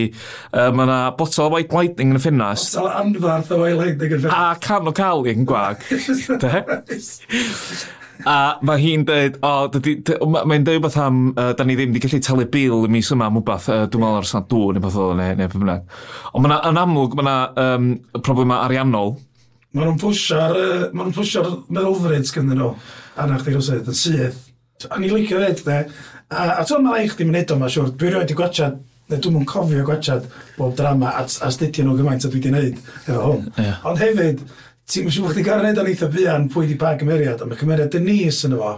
uh, 0.49 0.71
mae 0.75 0.89
yna 0.89 0.97
botol 1.15 1.45
o 1.45 1.51
White 1.53 1.71
Lightning 1.77 2.11
yn 2.11 2.19
y 2.19 2.21
ffinas. 2.23 2.65
Botol 2.73 2.89
anfarth 2.89 3.53
o 3.53 3.61
White 3.61 3.79
Lightning 3.79 4.17
yn 4.17 4.17
y 4.17 4.19
ffenast. 4.25 4.35
A 4.35 4.59
can 4.59 4.89
o 4.89 4.93
cael 4.97 5.23
i'n 5.31 5.45
gwag. 5.47 5.85
a 8.27 8.35
mae 8.67 8.81
hi'n 8.81 9.05
dweud, 9.07 9.39
o, 9.41 9.51
oh, 9.71 10.29
mae'n 10.31 10.65
dweud 10.67 10.83
beth 10.85 10.97
am, 11.01 11.23
uh, 11.33 11.51
da 11.57 11.65
ni 11.67 11.77
ddim 11.79 11.95
wedi 11.95 12.03
gallu 12.05 12.21
talu 12.25 12.47
bil 12.51 12.85
y 12.87 12.91
mis 12.91 13.11
yma 13.15 13.29
am 13.31 13.39
wbeth, 13.41 13.69
uh, 13.71 13.87
dwi'n 13.87 14.03
meddwl 14.03 14.21
ar 14.21 14.29
sant 14.29 14.49
dŵr 14.51 14.77
neu 14.77 14.85
beth 14.85 14.99
oedd 15.01 15.17
neu, 15.19 15.33
neu 15.39 15.49
beth 15.49 15.57
bynnag. 15.57 15.97
Ond 16.31 16.45
mae'na, 16.45 16.59
yn 16.69 16.81
amlwg, 16.83 17.17
mae'na 17.19 17.35
um, 17.65 17.89
problemau 18.19 18.59
ariannol. 18.67 19.15
Mae 19.71 19.87
nhw'n 19.87 19.99
pwysio'r 20.01 20.61
uh, 20.61 20.85
ma 20.97 21.09
pwysio'r 21.15 21.51
meddylfryd 21.71 22.31
gyda 22.37 22.55
nhw, 22.57 22.71
anna 23.23 23.41
chdi 23.41 23.57
rwysedd 23.57 23.91
yn 23.91 23.99
syth. 24.03 24.47
A 24.89 24.97
ni 24.99 25.11
licio 25.11 25.41
fed, 25.41 25.65
de. 25.67 25.81
A, 26.31 26.47
a 26.57 26.63
ti'n 26.65 26.81
meddwl 26.85 27.03
eich 27.03 27.17
ddim 27.17 27.33
yn 27.33 27.43
edo 27.43 27.59
yma, 27.59 27.69
siwr. 27.71 27.93
dwi 27.95 28.11
rhoi 28.11 28.25
wedi 28.25 28.37
gwachad 28.37 28.79
neu 29.11 29.19
dwi'n 29.19 29.35
mwyn 29.35 29.47
cofio 29.49 29.85
gwachad 29.87 30.27
bob 30.57 30.75
drama 30.77 31.11
a, 31.19 31.23
a 31.25 31.51
stydio 31.51 31.85
nhw 31.85 31.97
gymaint 31.99 32.25
a 32.25 32.31
dwi 32.31 32.39
wedi 32.39 32.51
wneud 32.53 32.77
efo 33.03 33.23
hwn. 33.25 33.47
Yeah. 33.57 33.79
Ond 33.87 33.99
hefyd, 34.01 34.43
ti'n 34.89 35.11
siŵr 35.11 35.27
bod 35.27 35.35
chdi 35.35 35.45
gael 35.45 35.61
wneud 35.63 35.83
o'n 35.83 35.91
eitha 35.91 36.09
buan 36.11 36.49
pwy 36.51 36.71
di 36.71 36.79
pa 36.79 36.95
gymeriad, 36.99 37.43
ond 37.43 37.53
mae 37.53 37.59
cymeriad 37.59 37.93
Denise 37.93 38.49
yn 38.49 38.57
efo. 38.57 38.73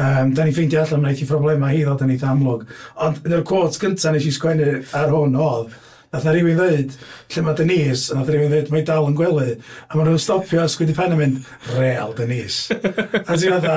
Um, 0.00 0.32
da 0.32 0.46
ni 0.46 0.54
ffeindio 0.54 0.80
allan, 0.80 1.02
mae'n 1.02 1.12
eithi 1.12 1.28
problemau 1.28 1.74
hi 1.74 1.84
ddod 1.84 2.06
yn 2.06 2.14
eitha 2.14 2.30
amlwg. 2.32 2.64
Ond 3.04 3.20
yn 3.26 3.36
yr 3.36 3.46
quotes 3.46 3.80
gyntaf 3.82 4.14
nes 4.14 4.26
i 4.26 4.32
sgwennu 4.32 4.70
ar 4.96 5.12
hwn 5.12 5.36
oedd, 5.36 5.74
nath 6.10 6.24
na 6.26 6.32
rhywun 6.34 6.56
ddweud, 6.58 6.94
lle 7.34 7.42
mae 7.46 7.58
Denise, 7.58 8.10
a 8.10 8.16
nath 8.16 8.30
rhywun 8.32 8.50
ddweud, 8.50 8.70
mae 8.72 8.86
dal 8.86 9.10
yn 9.10 9.18
gwely, 9.18 9.52
a 9.86 9.98
maen 9.98 10.08
nhw'n 10.08 10.22
stopio 10.22 10.62
a 10.64 10.70
sgwyd 10.70 10.94
i 10.94 10.96
pen 10.96 11.14
yn 11.14 11.20
mynd, 11.20 11.50
real 11.76 12.14
Denise. 12.18 12.74
a 13.20 13.36
ti'n 13.36 13.54
fatha, 13.58 13.76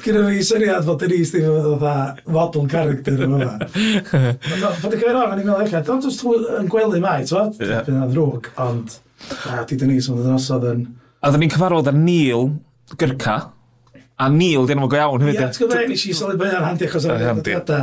gyda 0.00 0.24
fi 0.24 0.40
syniad 0.48 0.88
fod 0.88 1.04
Denise 1.04 1.36
ddim 1.36 1.60
yn 1.60 1.78
fatha 1.84 2.32
model 2.38 2.66
character 2.72 3.22
yma. 3.28 3.52
Fod 4.80 4.96
y 4.96 4.96
gyfer 4.96 5.20
o'n 5.20 5.36
i'n 5.36 5.44
meddwl, 5.44 5.62
eich, 5.66 5.76
don't 5.86 6.06
just 6.06 6.24
yn 6.24 6.72
gwely 6.72 7.02
mai, 7.04 7.20
ti'n 7.22 7.36
fawr? 7.36 7.54
Yeah. 7.60 7.86
Dwi'n 7.86 8.10
ddrwg, 8.10 8.50
ond... 8.66 8.98
A 9.50 9.62
di 9.68 9.78
Denise 9.80 10.12
yn 10.12 10.20
ddnosodd 10.20 10.66
yn... 10.70 10.84
A 11.20 11.30
dyn 11.32 11.42
ni'n 11.44 11.52
cyfarfod 11.52 11.90
ar 11.90 11.96
Neil 11.96 12.52
Gyrca, 12.98 13.38
a 14.20 14.28
Neil 14.32 14.68
dyn 14.68 14.80
nhw'n 14.80 14.90
go 14.90 14.98
iawn 14.98 15.24
hefyd. 15.24 15.40
Ie, 15.40 15.48
ti'n 15.56 15.66
gwybod 15.66 15.90
nes 15.92 16.04
i 16.08 16.14
sylwi 16.16 16.38
bod 16.40 16.54
yn 16.54 16.66
handi 16.66 16.88
achos 16.88 17.08
o'r 17.08 17.42
data. 17.44 17.80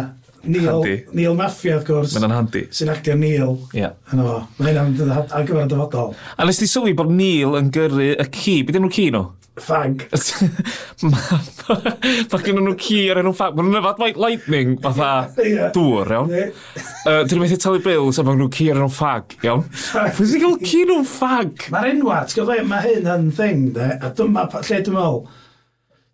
Neil, 0.48 0.84
Neil 1.18 1.36
Mafia, 1.36 1.78
wrth 1.78 1.88
gwrs. 1.90 2.14
Mae'n 2.18 2.36
handi. 2.36 2.64
Sy'n 2.74 2.92
actio 2.94 3.16
Neil. 3.20 3.56
Ie. 3.76 3.90
Yno, 4.14 4.28
fo. 4.28 4.38
Mae'n 4.62 4.78
ar 4.80 5.48
gyfer 5.48 5.64
y 5.64 5.70
dyfodol. 5.72 6.14
A 6.38 6.48
nes 6.48 6.62
ti 6.62 6.70
sylwi 6.70 6.94
bod 6.98 7.12
Neil 7.14 7.58
yn 7.60 7.72
gyrru 7.74 8.14
y 8.14 8.28
ci, 8.36 8.62
beth 8.68 8.78
yw'n 8.78 8.88
nhw 8.88 8.94
ci 8.96 9.10
nhw? 9.14 9.26
Fag. 9.58 10.04
Mae 11.02 12.44
gen 12.46 12.60
nhw 12.62 12.74
ci 12.82 13.00
ar 13.10 13.22
enw 13.24 13.34
fag. 13.36 13.56
Mae 13.58 13.66
nhw'n 13.66 13.80
yfad 13.80 14.02
White 14.04 14.22
Lightning, 14.22 14.76
fatha 14.84 15.10
yeah. 15.42 15.72
dŵr, 15.74 16.14
iawn. 16.14 16.30
uh, 16.30 17.24
Dyn 17.26 17.34
nhw'n 17.34 17.44
methu 17.46 17.60
talu 17.64 17.82
bil, 17.86 18.12
sef 18.14 18.28
mae 18.28 18.38
nhw'n 18.38 18.54
ci 18.54 18.70
ar 18.74 18.82
enw 18.82 18.92
fag, 18.94 19.38
iawn. 19.48 19.66
Fes 19.74 20.34
sy'n 20.34 20.44
cael 20.46 20.58
ci 20.62 20.84
nhw'n 20.86 21.08
fag. 21.10 21.68
Mae'r 21.74 21.92
enwa, 21.96 22.22
ti'n 22.30 22.42
gwybod, 22.42 22.70
mae 22.70 22.86
hyn 22.86 23.12
yn 23.16 23.30
thing, 23.38 23.72
de, 23.78 23.90
a 23.98 24.14
dyma 24.18 24.46
lle 24.54 24.82
dwi'n 24.86 25.00
meddwl, 25.00 25.24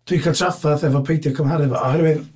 dwi'n 0.08 0.24
cael 0.24 0.38
traffaeth 0.40 0.88
efo 0.88 1.04
peidio 1.04 1.36
cymharu 1.36 1.68
fo, 1.68 1.82
oherwydd 1.82 2.30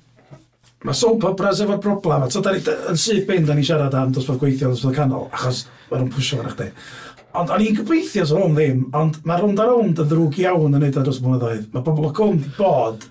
Mae 0.87 0.95
soap 0.95 1.25
operas 1.27 1.59
efo'r 1.59 1.81
broblem, 1.83 2.21
a 2.23 2.29
ti'n 2.31 2.45
yn 2.71 2.99
syth 2.99 3.25
bein 3.27 3.43
da 3.43 3.51
ni 3.51 3.65
siarad 3.67 3.97
am 3.99 4.13
dosbarth 4.15 4.39
gweithio 4.39 4.69
dosbarth 4.71 4.95
canol, 4.95 5.25
achos 5.35 5.65
mae 5.89 5.99
nhw'n 5.99 6.13
pwysio 6.13 6.37
fan 6.39 6.53
eich 6.69 6.93
Ond 7.37 7.51
o'n 7.53 7.61
i'n 7.61 7.75
gobeithio 7.77 8.23
sy'n 8.25 8.39
hwn 8.41 8.55
ddim, 8.57 8.79
ond 8.97 9.19
mae 9.29 9.37
rownd 9.37 9.59
ar 9.61 9.69
rownd 9.69 9.99
yn 10.01 10.07
ddrwg 10.09 10.39
iawn 10.41 10.73
yn 10.73 10.81
neud 10.81 10.95
ar 10.97 11.05
dros 11.05 11.19
blynyddoedd. 11.21 11.67
Mae 11.75 11.85
pobl 11.85 12.07
o 12.07 12.13
gwm 12.17 12.39
di 12.41 12.49
bod, 12.57 13.05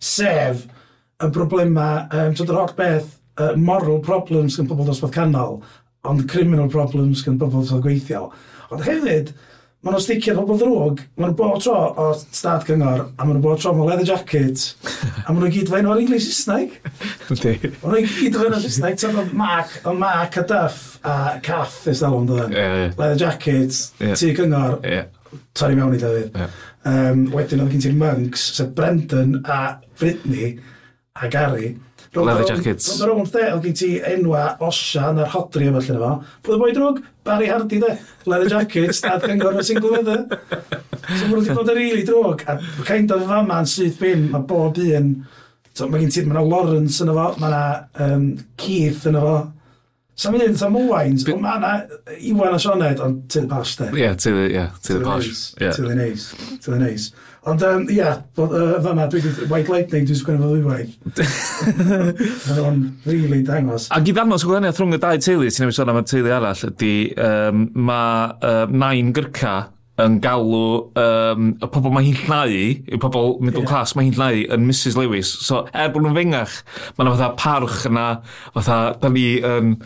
sef 0.00 0.62
y 1.20 1.28
broblemau, 1.34 2.06
um, 2.16 2.32
yr 2.32 2.56
holl 2.56 2.72
beth, 2.78 3.10
uh, 3.36 3.52
moral 3.60 4.00
problems 4.04 4.56
gan 4.56 4.70
pobl 4.70 4.88
dosbarth 4.88 5.12
canol, 5.18 5.60
ond 6.08 6.24
criminal 6.32 6.70
problems 6.72 7.20
gan 7.26 7.36
pobl 7.40 7.60
dosbarth 7.60 7.84
gweithio. 7.84 8.30
Ond 8.72 8.86
hefyd, 8.88 9.34
maen 9.78 9.94
nhw'n 9.94 10.02
sticio 10.02 10.32
pobl 10.34 10.56
ddrwg, 10.58 11.00
maen 11.14 11.28
nhw'n 11.28 11.36
bod 11.38 11.60
tro 11.62 11.74
o 12.02 12.06
stad 12.18 12.64
cyngor, 12.66 13.04
a 13.14 13.22
maen 13.22 13.36
nhw'n 13.36 13.44
bod 13.44 13.60
tro 13.62 13.70
o 13.70 13.84
leather 13.86 14.08
jacket, 14.08 14.64
a 15.22 15.30
maen 15.30 15.44
nhw'n 15.44 15.52
gyd 15.54 15.70
fe'n 15.70 15.86
o'r 15.86 16.00
English 16.02 16.26
Saesneg. 16.26 16.74
Yndi. 17.30 17.52
maen 17.84 17.94
nhw'n 17.94 18.08
gyd 18.10 18.38
fe'n 18.40 18.56
o'r 18.56 18.64
Saesneg, 18.64 18.98
ti'n 18.98 19.14
dod 19.14 19.30
mac, 19.38 19.76
o 19.86 19.94
mac 19.94 20.40
a 20.40 20.44
duff 20.50 20.80
a 21.06 21.14
Cath, 21.46 21.84
ys 21.92 22.02
dalwm 22.02 22.26
dod. 22.26 22.50
Yeah, 22.50 22.74
yeah. 22.80 22.98
Leather 22.98 23.20
jacket, 23.22 23.78
yeah. 24.02 24.18
tu 24.18 24.32
cyngor, 24.34 24.80
yeah. 24.82 25.06
torri 25.54 25.78
mewn 25.78 25.94
i 25.94 26.02
David. 26.02 26.34
Yeah. 26.34 26.58
Um, 26.88 27.28
wedyn 27.36 27.62
oedd 27.62 27.76
gen 27.76 27.86
ti'r 27.86 27.98
Monks, 28.02 28.48
sef 28.58 28.74
Brendan 28.74 29.44
a 29.46 29.60
Brittany 30.00 30.56
a 31.22 31.30
Gary, 31.30 31.76
Leather 32.26 32.48
jackets. 32.48 32.88
Roedd 33.00 33.12
o'n 33.14 33.22
wrth 33.22 33.38
e, 33.38 33.44
oedd 33.54 33.66
gen 33.68 33.76
ti 33.78 33.90
enwa 34.12 34.44
Osian 34.64 35.18
na'r 35.18 35.32
Hodri 35.34 35.68
yma 35.70 35.82
allan 35.82 36.02
fo. 36.02 36.12
Pwy 36.46 36.56
y 36.56 36.60
boi 36.62 36.70
drwg? 36.76 37.02
Barry 37.28 37.50
Hardy 37.52 37.80
de. 37.82 37.94
Leather 38.28 38.52
jackets, 38.54 39.02
dad 39.04 39.26
gyngor 39.28 39.58
fe 39.58 39.66
single 39.70 39.92
leather. 39.96 40.24
So 41.08 41.26
mae'n 41.26 41.36
wedi 41.36 41.58
bod 41.58 41.72
yn 41.74 41.78
rili 41.78 42.06
drwg. 42.08 42.46
A 42.48 42.58
kind 42.88 43.12
of 43.14 43.26
fama 43.28 43.60
yn 43.62 43.70
syth 43.70 44.00
bim, 44.02 44.30
mae 44.32 44.46
bob 44.48 44.80
un... 44.84 45.12
So, 45.78 45.86
mae 45.86 46.02
gen 46.02 46.10
ti, 46.10 46.24
mae 46.26 46.34
yna 46.34 46.42
Lawrence 46.42 47.04
yn 47.04 47.12
efo, 47.12 47.28
mae 47.38 47.52
yna 47.52 48.08
um, 48.08 48.24
Keith 48.58 49.04
yn 49.06 49.20
efo. 49.20 49.36
Sa'n 50.18 50.34
mynd 50.34 50.62
am 50.66 50.76
Owains, 50.80 51.22
ond 51.30 51.44
mae 51.44 51.60
yna 51.60 52.18
Iwan 52.26 52.56
a 52.56 52.58
Sioned, 52.58 53.00
ond 53.04 53.20
to 53.30 53.44
the 53.44 53.50
past, 53.50 53.78
de. 53.78 53.86
Ie, 53.94 54.08
to 54.18 54.32
the, 54.34 54.46
yeah, 54.50 54.72
to 54.82 54.98
the 54.98 55.04
posh. 55.04 55.52
To 55.54 55.84
the 55.84 55.94
neis, 55.94 56.32
to 56.64 56.72
the 56.72 56.78
neis. 56.80 57.12
Ond, 57.46 57.62
um, 57.62 57.84
ie, 57.86 58.00
yeah, 58.00 58.18
uh, 58.34 58.80
fyma, 58.82 59.06
dwi 59.12 59.22
wedi 59.22 59.46
White 59.52 59.70
Lightning, 59.70 60.08
dwi'n 60.08 60.18
sgwyn 60.18 60.40
efo 60.40 60.50
ddwywaith. 60.56 60.96
o'n 62.66 62.82
really, 63.06 63.44
dangos. 63.46 63.86
Ac 63.94 64.10
i 64.10 64.16
ddangos 64.16 64.42
gwahaniaeth 64.48 64.82
rhwng 64.82 64.98
y 64.98 65.00
dau 65.06 65.22
teulu, 65.22 65.54
ti'n 65.54 65.70
ei 65.70 65.78
sôn 65.78 65.94
am 65.94 66.02
y 66.02 66.04
teulu 66.10 66.34
arall, 66.34 66.66
ydy, 66.72 66.92
um, 67.14 67.64
mae 67.86 68.32
uh, 68.42 68.64
nain 68.74 69.14
gyrca 69.14 69.54
yn 70.02 70.18
galw 70.22 70.60
um, 70.98 71.48
y 71.58 71.70
pobl 71.74 71.94
mae 71.94 72.06
hi'n 72.06 72.20
llnau, 72.24 72.52
y 72.78 73.00
pobl 73.02 73.34
middle 73.42 73.64
yeah. 73.64 73.70
class 73.70 73.96
mae 73.98 74.08
hi'n 74.08 74.18
llnau 74.18 74.44
yn 74.54 74.68
Mrs 74.68 74.98
Lewis. 74.98 75.32
So 75.46 75.64
er 75.72 75.90
bod 75.94 76.06
nhw'n 76.06 76.18
fengach, 76.18 76.60
mae 76.96 77.06
yna 77.06 77.16
fatha 77.16 77.32
parch 77.40 77.88
yna, 77.90 78.06
fatha, 78.56 78.78
da 79.02 79.12
ni 79.12 79.28
yn... 79.42 79.76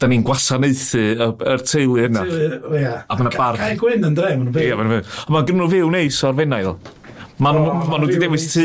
Da 0.00 0.08
ni'n 0.08 0.22
gwasanaethu 0.24 1.00
y, 1.12 1.26
yr 1.52 1.60
teulu 1.68 1.98
yna. 2.06 2.22
Teulu, 2.24 2.70
ia. 2.78 2.92
A 3.04 3.16
mae'n 3.18 3.34
barch. 3.34 3.60
Cae 3.60 3.74
gwyn 3.76 4.06
yn 4.08 4.14
dre, 4.16 4.30
mae'n 4.32 4.54
byw. 4.54 4.62
Ia, 4.64 4.78
mae'n 4.78 4.94
byw. 4.94 5.02
Ond 5.26 5.34
mae'n 5.34 5.48
gynnu 5.50 5.66
fyw 5.74 5.90
neis 5.92 6.20
o'r 6.24 6.38
fenail. 6.38 6.70
Maen 7.40 7.56
nhw 7.56 7.74
ma 7.88 7.98
wedi 8.00 8.16
dewis 8.20 8.46
tu 8.52 8.64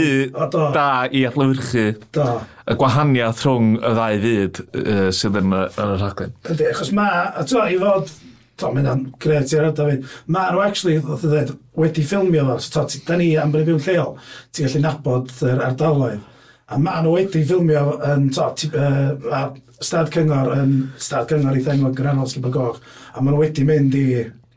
da 0.76 0.86
i 1.12 1.26
adlywyrchu 1.28 1.84
y 2.16 2.78
gwahaniaeth 2.80 3.44
rhwng 3.46 3.76
y 3.78 3.92
ddau 3.98 4.22
fyd 4.24 4.62
uh, 4.64 5.10
sydd 5.16 5.40
yn 5.40 5.52
y, 5.56 5.62
yn 5.80 5.92
y 5.94 6.00
rhaglen. 6.02 6.34
Ydy, 6.52 6.70
achos 6.72 6.92
mae, 6.96 7.22
a 7.36 7.46
to, 7.48 7.62
i 7.68 7.78
fod 7.80 8.12
to, 8.60 8.70
mae 8.72 8.84
hynna'n 8.84 9.04
gret 9.22 9.54
i'r 9.56 9.68
ardal 9.70 9.92
fi. 9.92 10.14
Mae 10.32 10.54
nhw, 10.54 10.64
actually, 10.66 11.00
ddoth 11.02 11.26
o 11.28 11.32
ddweud, 11.32 11.54
wedi 11.82 12.06
ffilmio 12.06 12.46
fo. 12.48 12.58
So, 12.64 12.86
to, 12.86 13.02
da 13.08 13.20
ni 13.20 13.34
am 13.40 13.54
bod 13.54 13.68
yn 13.72 13.82
lleol, 13.84 14.16
ti'n 14.56 14.70
gallu 14.70 14.84
nabod 14.86 15.34
yr 15.50 15.64
ardaloedd. 15.70 16.24
A 16.66 16.80
mae 16.82 17.04
nhw 17.06 17.18
wedi 17.18 17.44
ffilmio 17.46 17.98
yn, 18.14 18.30
to, 18.36 18.48
ti, 18.58 18.72
uh, 18.74 19.50
stad 19.84 20.14
cyngor, 20.14 20.54
yn 20.56 20.78
stad 21.02 21.30
cyngor 21.30 21.58
i 21.58 21.66
ddengol 21.66 21.94
Granol 21.98 22.30
Sgybel 22.32 22.56
Goch. 22.56 22.80
A 23.14 23.22
mae 23.22 23.34
nhw 23.34 23.44
wedi 23.44 23.68
mynd 23.68 23.98
i 24.00 24.08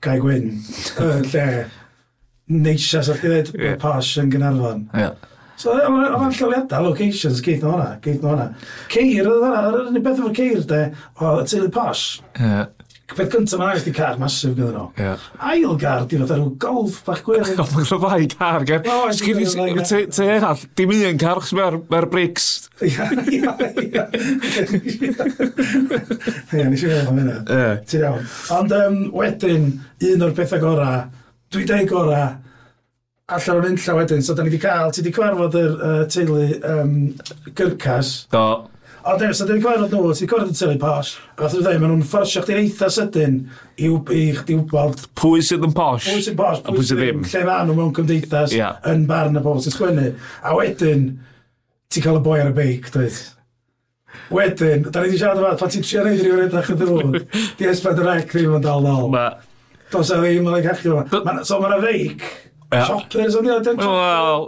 Cai 0.05 0.21
Gwyn, 0.23 0.53
lle 1.33 1.49
neisias 2.49 3.11
o'ch 3.13 3.25
ddweud, 3.25 3.51
yeah. 3.59 3.77
posh 3.83 4.15
yn 4.23 4.31
Gynarfon. 4.33 4.87
Yeah. 4.95 5.19
So, 5.59 5.75
o'n 5.75 6.31
lleoliadau, 6.31 6.85
locations, 6.87 7.43
geith 7.43 7.65
nhw 7.65 7.75
hwnna, 7.75 7.89
geith 8.05 8.23
nhw 8.23 8.31
hwnna. 8.31 8.45
Ceir, 8.95 9.27
oedd 9.27 9.43
hwnna, 9.43 9.63
yr 9.73 9.89
unig 9.91 10.05
beth 10.05 10.21
efo'r 10.23 10.37
ceir, 10.37 10.61
de, 10.71 10.83
o, 11.19 11.33
teulu 11.51 11.71
posh. 11.75 12.05
Yeah. 12.39 12.69
Peth 13.09 13.31
gyntaf 13.33 13.57
mae'n 13.57 13.71
rhaid 13.73 13.87
i 13.89 13.93
car 13.97 14.19
masif 14.21 14.53
gyda 14.53 14.69
nhw. 14.75 14.83
Yeah. 15.01 15.23
Ail 15.49 15.77
gar, 15.81 16.03
di 16.11 16.19
fod 16.21 16.33
ar 16.35 16.43
yw 16.43 16.51
golf 16.61 16.99
bach 17.07 17.23
gwerin. 17.25 17.55
Golf 17.57 17.73
yn 17.73 17.87
rhyfau 17.89 18.27
car, 18.35 18.67
gen. 18.69 18.85
Sgyn 19.17 19.41
No, 19.57 19.87
te 19.89 20.27
erall, 20.27 20.65
dim 20.77 20.93
un 20.93 21.21
car, 21.23 21.41
chos 21.41 21.55
mae'r 21.57 22.09
brics. 22.13 22.49
Ia, 22.85 23.09
ia, 23.33 23.55
ia. 23.81 24.05
Ia, 26.53 26.69
nes 26.69 26.85
i 26.85 26.85
feddwl 26.85 27.09
am 27.09 27.23
hynna. 27.23 27.39
Ti'n 27.89 28.05
iawn. 28.05 28.29
Ond 28.59 28.77
um, 28.77 29.01
wedyn, 29.17 29.71
un 30.13 30.29
o'r 30.29 30.37
pethau 30.37 30.61
gorau, 30.67 31.09
dwi 31.55 31.65
deg 31.69 31.89
gorau, 31.89 32.37
allan 33.29 33.63
o'r 33.63 33.71
unlla 33.73 34.01
wedyn, 34.03 34.25
so 34.25 34.37
da 34.37 34.45
ni 34.45 34.53
wedi 34.53 34.61
cael, 34.69 34.93
ti 34.93 35.01
wedi 35.01 35.17
cyfarfod 35.17 35.57
yr 35.63 35.79
uh, 35.79 36.03
teulu 36.13 36.45
um, 36.75 36.99
Gyrcas. 37.57 38.19
Do. 38.37 38.49
O, 39.05 39.15
dweud, 39.15 39.37
so 39.37 39.47
dwi'n 39.47 39.61
cyfarfod 39.63 39.95
nhw, 39.95 40.11
ti'n 40.19 40.29
cwrdd 40.31 40.51
y 40.51 40.57
tylu 40.59 40.77
posh. 40.83 41.15
A 41.37 41.47
dwi'n 41.47 41.63
dweud, 41.63 41.81
maen 41.81 41.93
nhw'n 41.93 42.05
fforsio 42.09 42.43
chdi'n 42.43 42.61
eitha 42.65 42.89
sydyn 42.93 43.39
i, 43.79 43.89
i 43.89 44.23
chdi 44.41 44.59
wybod... 44.59 45.05
Pwy 45.19 45.45
sydd 45.47 45.67
yn 45.69 45.75
posh? 45.77 46.09
Pwy 46.11 46.25
sydd 46.25 46.35
yn 46.35 46.41
posh? 46.41 46.63
Pwy 46.67 46.85
sydd 46.89 47.03
ddim? 47.03 47.25
Lle 47.31 47.43
maen 47.47 47.71
nhw 47.71 47.79
mewn 47.79 47.95
cymdeithas 47.97 48.55
yeah. 48.57 48.81
yn 48.91 49.07
barn 49.09 49.39
y 49.39 49.45
bobl 49.45 49.63
sy'n 49.63 49.77
sgwennu. 49.77 50.09
A 50.43 50.55
wedyn, 50.59 51.07
ti'n 51.95 52.07
cael 52.09 52.19
y 52.19 52.25
boi 52.27 52.41
ar 52.43 52.51
y 52.51 52.57
beic, 52.59 52.91
dweud. 52.95 53.21
Wedyn, 54.35 54.89
da 54.91 55.01
ni 55.01 55.13
wedi 55.13 55.21
siarad 55.21 55.41
yma, 55.41 55.55
pan 55.61 55.73
ti'n 55.73 55.87
trio 55.87 56.05
neud 56.05 56.25
rhywun 56.25 56.45
edrych 56.49 56.75
yn 56.75 56.83
ddrwg, 56.83 57.39
di 57.61 57.71
esbyd 57.71 58.03
y 58.03 58.09
rec 58.09 58.35
ddim 58.35 58.59
yn 58.59 58.67
dal 58.67 58.85
nol. 58.85 59.15
Dos 59.93 60.13
a 60.13 60.19
ddim 60.21 60.49
yn 60.51 60.59
ei 60.59 60.67
gallu 60.67 60.99
yma. 60.99 61.39
So 61.49 61.63
mae'n 61.63 61.79
y 61.79 61.81
feic, 61.87 62.27
Shoppers 62.69 63.37
o'n 63.39 63.47
i 63.49 63.53
oedden. 63.55 63.79
Wel, 63.81 64.43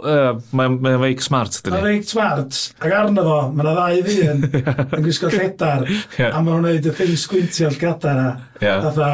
mae'n 0.53 0.75
mae 0.83 0.99
feic 1.01 1.23
smart, 1.25 1.55
dyn 1.65 1.73
ni. 1.73 1.79
Mae'n 1.79 1.95
feic 1.95 2.11
smart, 2.11 2.59
ac 2.77 2.93
arno 2.93 3.23
fo, 3.25 3.37
mae'n 3.57 3.69
ddau 3.71 4.03
ddyn 4.05 4.43
yn, 4.99 5.05
gwisgo 5.07 5.31
lledar, 5.33 5.87
yeah. 6.19 6.29
a 6.29 6.43
mae'n 6.45 6.61
gwneud 6.61 6.89
y 6.91 6.93
ffyn 6.99 7.17
sgwintio 7.17 7.71
all 7.71 7.79
gadar 7.81 8.21
a, 8.21 8.27
yeah. 8.61 8.77
a 8.77 8.93
dda, 8.93 9.09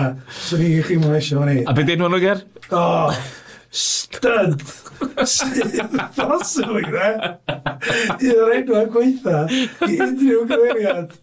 swn 0.49 0.65
i'n 0.67 0.83
chi 0.89 0.99
mwyn 0.99 1.15
eisiau 1.21 1.39
fan 1.39 1.53
i. 1.53 1.63
A 1.63 1.77
beth 1.77 1.87
dyn 1.87 2.03
nhw'n 2.03 2.19
oger? 2.19 2.43
O, 2.75 2.83
stud! 3.71 4.67
Bosib 6.17 6.75
yn 6.75 6.87
gre? 6.89 7.09
Un 8.17 8.31
o'r 8.33 8.53
enwau 8.57 8.87
gweitha 8.91 9.45
i 9.87 9.99
unrhyw 10.03 10.43
gymeriad. 10.49 11.15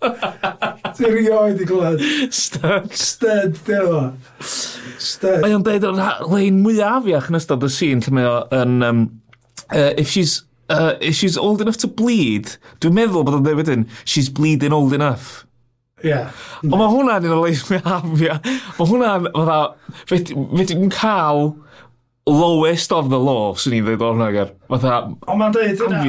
Ti'n 0.99 1.13
rioed 1.13 1.61
i 1.61 1.69
glwyd. 1.69 2.03
Stud. 2.35 2.91
Stud, 2.95 3.61
dyna 3.67 3.85
o. 3.91 4.03
Stud. 4.45 5.41
Mae 5.43 5.55
o'n 5.57 5.65
deud 5.67 5.87
o'r 5.91 6.01
lein 6.31 6.61
mwyaf 6.65 7.09
iach 7.11 7.31
yn 7.33 7.39
ystod 7.41 7.67
y 7.67 7.71
sîn 7.73 8.05
lle 8.05 8.17
mae 8.19 8.29
o'n... 8.31 8.83
Um, 8.87 9.07
uh, 9.71 9.93
if 9.97 10.11
she's 10.11 10.43
uh, 10.69 10.95
if 11.01 11.15
she's 11.15 11.37
old 11.37 11.61
enough 11.61 11.77
to 11.79 11.89
bleed, 11.89 12.57
dwi'n 12.81 12.97
meddwl 12.97 13.25
bod 13.27 13.39
o'n 13.39 13.45
dweud 13.45 13.63
wedyn, 13.63 13.89
she's 14.05 14.31
bleeding 14.31 14.73
old 14.73 14.95
enough. 14.97 15.45
Yeah. 16.05 16.33
Ond 16.63 16.77
mae 16.77 16.91
hwnna'n 16.93 17.27
un 17.29 17.37
o 17.37 17.43
leis 17.43 17.65
mi 17.71 17.79
hafia. 17.85 18.39
Mae 18.79 18.89
hwnna'n, 18.91 19.29
fatha, 19.33 19.61
fe 20.11 20.21
ti'n 20.21 20.91
cael 20.93 21.55
lowest 22.27 22.93
of 22.97 23.11
the 23.13 23.19
low, 23.21 23.53
swn 23.61 23.75
i'n 23.79 23.85
dweud 23.85 24.03
o'r 24.07 24.15
nagar. 24.17 24.53
Er. 24.55 24.69
Fatha, 24.71 25.01
o 25.29 25.35
ma'n 25.37 25.53
dweud, 25.53 25.83
yna, 25.89 26.03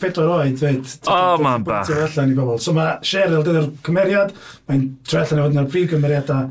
14 0.00 0.30
oed, 0.32 0.54
dweud. 0.60 0.92
O 1.12 1.18
ma'n 1.44 1.66
bach. 1.66 1.90
allan 1.92 2.32
i 2.32 2.36
bobl. 2.38 2.60
So 2.62 2.72
mae 2.76 2.94
Cheryl 3.04 3.44
dyna'r 3.44 3.68
cymeriad, 3.84 4.32
mae'n 4.70 4.86
tre 5.04 5.20
allan 5.26 5.42
i 5.42 5.44
fod 5.44 5.58
yn 5.60 5.68
prif 5.74 5.90
cymeriadau. 5.92 6.48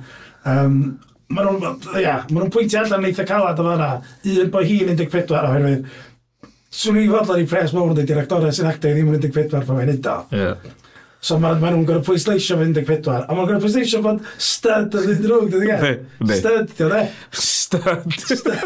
Um, 0.51 0.75
Mae 1.31 1.45
nhw'n 1.47 1.99
ia, 2.01 2.17
ma 2.27 2.41
nhw'n 2.41 2.49
pwyntio 2.51 2.81
allan 2.81 3.05
eitha 3.07 3.23
calad 3.23 3.59
o 3.61 3.63
fanna, 3.63 3.85
un 4.27 4.49
bod 4.51 4.65
hi'n 4.67 4.89
14 4.99 5.31
oherwydd. 5.39 5.85
Swn 6.75 6.97
i'n 6.99 7.13
fodlon 7.13 7.39
i 7.39 7.47
pres 7.47 7.71
mawr 7.75 7.93
yn 7.93 8.01
y 8.03 8.07
directorau 8.09 8.51
sy'n 8.51 8.67
actau, 8.67 8.91
ddim 8.91 9.13
yn 9.15 9.21
14 9.23 9.63
pan 9.63 9.77
mae'n 9.77 9.93
hynda. 9.93 10.17
Yeah. 10.35 10.73
So 11.21 11.37
mae 11.37 11.53
ma 11.61 11.69
nhw'n 11.69 11.83
gorau 11.85 12.01
pwysleisio 12.01 12.55
fy 12.57 12.65
14, 12.73 13.27
a 13.29 13.35
maen 13.37 13.45
gorau 13.45 13.61
pwysleisio 13.61 13.99
fod 14.01 14.23
stud 14.41 14.95
yn 14.97 15.05
mynd 15.05 15.21
drwg, 15.27 15.51
dydy 15.53 15.67
e? 15.67 15.69
gael? 15.69 15.99
Stud, 16.39 16.73
diolch 16.79 16.97
e? 16.97 17.03
Stud. 17.37 18.09
Stud. 18.25 18.57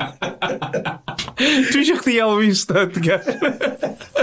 Dwi 1.38 1.80
eisiau 1.80 1.98
chdi 1.98 2.14
alw 2.22 2.42
i 2.44 2.50
stud 2.54 2.98
gan. 3.02 3.24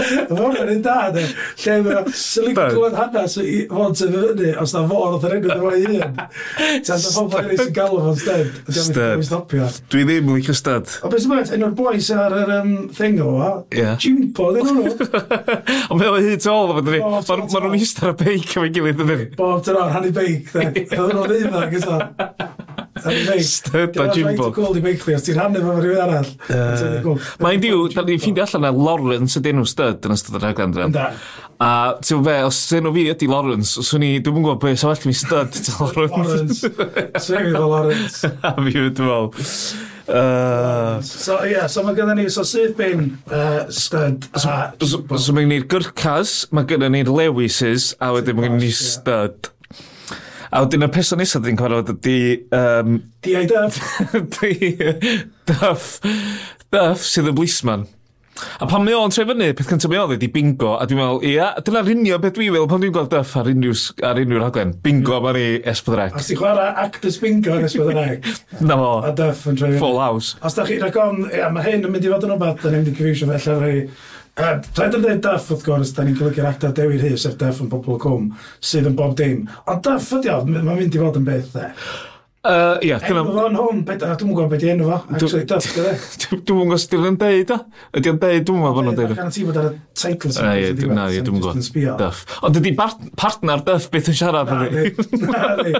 Oedd 0.02 0.38
hwnna'n 0.38 0.70
un 0.72 0.80
da, 0.84 0.96
de. 1.14 1.24
Lle 1.62 1.74
mae 1.84 2.14
sylwyd 2.16 2.58
clywed 2.72 2.96
hanes 2.96 3.36
i 3.42 3.58
fod 3.70 3.98
sef 4.00 4.14
fyny, 4.14 4.52
os 4.62 4.72
na 4.74 4.82
fod 4.88 5.18
oedd 5.18 5.26
yr 5.28 5.34
enw 5.36 5.50
ddim 5.50 5.66
o'i 5.68 5.82
hun. 5.84 6.16
Ta'n 6.86 7.04
da 7.04 7.12
pobl 7.16 7.38
eraill 7.42 7.60
sy'n 7.60 7.74
galw 7.76 8.00
fo'n 8.06 8.18
stud. 8.22 8.48
Stud. 8.78 9.82
Dwi 9.92 10.06
ddim 10.08 10.30
yn 10.32 10.38
licio 10.38 10.56
stud. 10.56 10.96
O 11.04 11.12
beth 11.12 11.24
sy'n 11.26 11.34
mynd, 11.34 11.52
un 11.58 11.66
o'r 11.68 11.76
boes 11.82 12.10
ar 12.16 12.36
yr 12.40 12.54
um, 12.58 12.72
thing 12.96 13.20
o, 13.22 13.30
Jimpo, 14.02 14.48
ddyn 14.56 14.72
nhw. 14.72 14.96
Ond 15.92 16.00
meddwl 16.00 16.28
hi 16.30 16.40
tol, 16.42 16.72
mae 16.80 16.82
nhw'n 16.88 17.78
eistedd 17.78 18.08
ar 18.08 18.16
y 18.16 18.18
beic 18.24 18.48
efo'i 18.48 18.72
gilydd 18.74 19.04
yn 19.04 19.12
dyn. 19.12 19.24
Bob 19.38 19.62
tynor, 19.66 19.92
hannu 19.92 20.12
beic, 20.16 20.48
de. 20.56 20.86
Oedd 21.02 21.16
nhw'n 21.18 21.32
ddeuddag, 21.34 21.78
ysdod. 21.78 22.61
Styd 23.02 23.98
a 23.98 24.08
Jimbo. 24.14 24.48
Mae'n 24.48 24.56
gold 24.56 24.80
i 24.80 24.82
Beicli, 24.84 25.16
os 25.16 25.26
ti'n 25.26 25.40
hannu 25.40 25.62
fo 25.64 25.76
rhywun 25.78 26.02
arall. 26.06 27.22
Mae'n 27.42 27.62
diw, 27.62 27.86
da 27.94 28.04
ni'n 28.06 28.22
ffeindio 28.22 28.46
allan 28.46 28.66
na 28.66 28.72
Lawrence 28.76 29.40
ydy 29.40 29.54
enw 29.54 29.66
Stud 29.68 30.08
yn 30.08 30.16
ystod 30.16 30.38
yr 30.38 30.46
rhaglen 30.46 30.74
dren. 30.76 30.98
A 31.62 31.70
ti'n 32.02 32.24
fe, 32.26 32.36
os 32.48 32.64
enw 32.78 32.92
fi 32.96 33.06
ydy 33.12 33.30
Lawrence, 33.30 33.76
os 33.82 33.92
o'n 33.96 34.06
i, 34.06 34.12
dwi'n 34.18 34.38
mwyn 34.38 34.48
gwybod 34.48 34.64
beth, 34.64 34.82
sa 34.82 34.92
well 34.92 35.08
mi 35.08 35.16
Stud 35.16 35.56
styd, 35.58 35.72
Lawrence. 35.78 36.18
Lawrence. 36.18 37.24
Sef 37.26 37.48
iddo 37.48 37.64
Lawrence. 37.70 38.32
A 38.48 38.54
fi 38.58 38.76
dwi'n 38.76 38.92
meddwl. 38.98 39.90
Uh, 40.12 41.00
so, 41.00 41.38
ie, 41.46 41.52
yeah, 41.54 41.68
so 41.70 41.84
mae 41.86 41.94
gyda 41.94 42.16
ni, 42.18 42.26
so 42.32 42.42
sydd 42.44 42.74
byn 42.76 43.04
uh, 43.30 43.62
stud 43.72 44.26
a... 44.34 44.40
So, 44.82 44.98
so, 45.14 45.32
mae 45.32 45.46
gen 45.46 45.52
ni'r 45.54 45.66
gyrcas, 45.70 46.34
mae 46.52 46.66
gyda 46.68 46.90
ni'r 46.90 47.08
lewises, 47.12 47.92
a 48.02 48.10
wedyn 48.16 48.36
mae 48.36 48.50
gen 48.50 48.58
ni 48.60 48.72
stud. 48.74 49.52
A 50.52 50.60
wedyn 50.60 50.84
y 50.84 50.88
person 50.92 51.16
nesaf 51.22 51.40
dwi'n 51.40 51.56
cyfarfod 51.56 51.94
ydy... 51.94 52.16
Um, 52.52 52.98
D.I. 53.24 53.46
Duff. 53.48 53.78
Duff. 55.48 55.86
Duff 56.68 57.06
sydd 57.08 57.30
yn 57.30 57.38
blisman. 57.38 57.86
A 58.60 58.66
pan 58.68 58.84
mae 58.84 58.92
o'n 58.96 59.12
troi 59.12 59.24
fyny, 59.28 59.48
peth 59.56 59.70
cyntaf 59.70 59.88
mae 59.92 60.00
o'n 60.02 60.12
ydi 60.16 60.28
bingo, 60.32 60.74
a 60.76 60.84
dwi'n 60.88 61.00
meddwl, 61.00 61.24
ia, 61.28 61.48
dyna 61.64 61.82
rinio 61.86 62.18
beth 62.20 62.36
dwi'n 62.36 62.52
meddwl 62.52 62.68
pan 62.68 62.84
dwi'n 62.84 62.94
gweld 62.98 63.10
Duff 63.12 63.32
ar 63.40 63.48
unrhyw, 63.48 63.74
ar 64.08 64.20
unrhyw 64.20 64.40
rhaglen. 64.42 64.76
Bingo 64.84 65.20
mae 65.24 65.36
ni 65.38 65.48
Esbydrec. 65.72 66.20
Os 66.20 66.28
ti'n 66.28 66.40
chwarae 66.40 66.72
Actors 66.84 67.20
Bingo 67.22 67.56
yn 67.56 67.68
Esbydrec. 67.68 68.28
Na 68.68 68.76
fo. 68.80 68.94
A 69.08 69.16
Duff 69.16 69.46
yn 69.48 69.56
troi 69.60 69.70
fyny. 69.72 69.80
Full 69.80 70.00
house. 70.04 70.36
Os 70.44 70.58
da 70.58 70.68
chi 70.68 70.76
rhaid 70.80 70.96
gom, 70.96 71.24
ia, 71.32 71.48
mae 71.54 71.64
hyn 71.70 71.84
yn 71.88 71.96
mynd 71.96 72.08
i 72.08 72.12
fod 72.12 72.28
yn 72.28 72.34
rhywbeth, 72.34 72.60
da 72.60 72.72
ni'n 72.72 72.82
mynd 72.84 72.92
i 72.92 72.96
cyfeisio 73.00 73.32
felly 73.32 73.56
rhai 73.62 73.78
Rhaid 74.32 74.94
yn 74.96 75.02
dweud 75.02 75.18
Duff, 75.24 75.50
wrth 75.52 75.64
gwrs, 75.66 75.90
da 75.92 76.06
ni'n 76.06 76.16
golygu'r 76.16 76.46
actor 76.48 76.72
Dewi 76.72 76.96
Rhys, 76.96 77.26
sef 77.26 77.34
Duff 77.40 77.60
yn 77.60 77.68
bobl 77.68 77.98
cwm, 78.00 78.30
sydd 78.64 78.88
yn 78.88 78.96
bob 78.96 79.12
dim. 79.18 79.42
Ond 79.68 79.82
Duff 79.84 80.08
ydi 80.16 80.30
o, 80.32 80.38
mae'n 80.48 80.64
mynd 80.70 80.96
i 80.96 81.02
fod 81.02 81.18
yn 81.20 81.26
beth, 81.26 81.52
e. 81.60 81.68
Uh, 82.42 82.74
ia. 82.82 82.96
Enw 83.06 83.20
fo'n 83.22 83.54
hwn, 83.54 83.80
beda, 83.86 84.16
dwi'n 84.18 84.32
gwybod 84.34 84.48
beth 84.50 84.64
i 84.66 84.70
enw 84.72 84.86
fo, 84.88 84.96
actually, 85.14 85.44
duff, 85.46 85.66
gyda. 85.76 85.92
Dwi'n 86.32 86.72
gwybod 86.72 87.04
yn 87.12 87.18
deud, 87.20 87.52
o. 87.54 87.58
Ydy 88.00 88.10
o'n 88.10 88.16
deud, 88.18 88.46
dwi'n 88.48 88.58
mwyn 88.58 88.74
bod 88.74 88.86
nhw'n 88.88 88.96
deud. 88.98 89.12
Gan 89.20 89.30
ti 89.36 89.44
bod 89.46 89.60
ar 89.60 89.68
y 89.68 89.76
teitl 90.00 90.32
sy'n 90.34 90.48
dweud. 90.74 90.82
Na, 90.90 91.04
dwi'n 91.14 91.38
gwybod. 91.38 92.00
Duff. 92.00 92.24
Ond 92.42 92.58
ydy 92.58 92.72
partner 92.74 93.62
Duff 93.68 93.86
beth 93.94 94.10
yn 94.10 94.18
siarad 94.18 94.50
Na, 94.50 94.58
ei. 94.74 94.90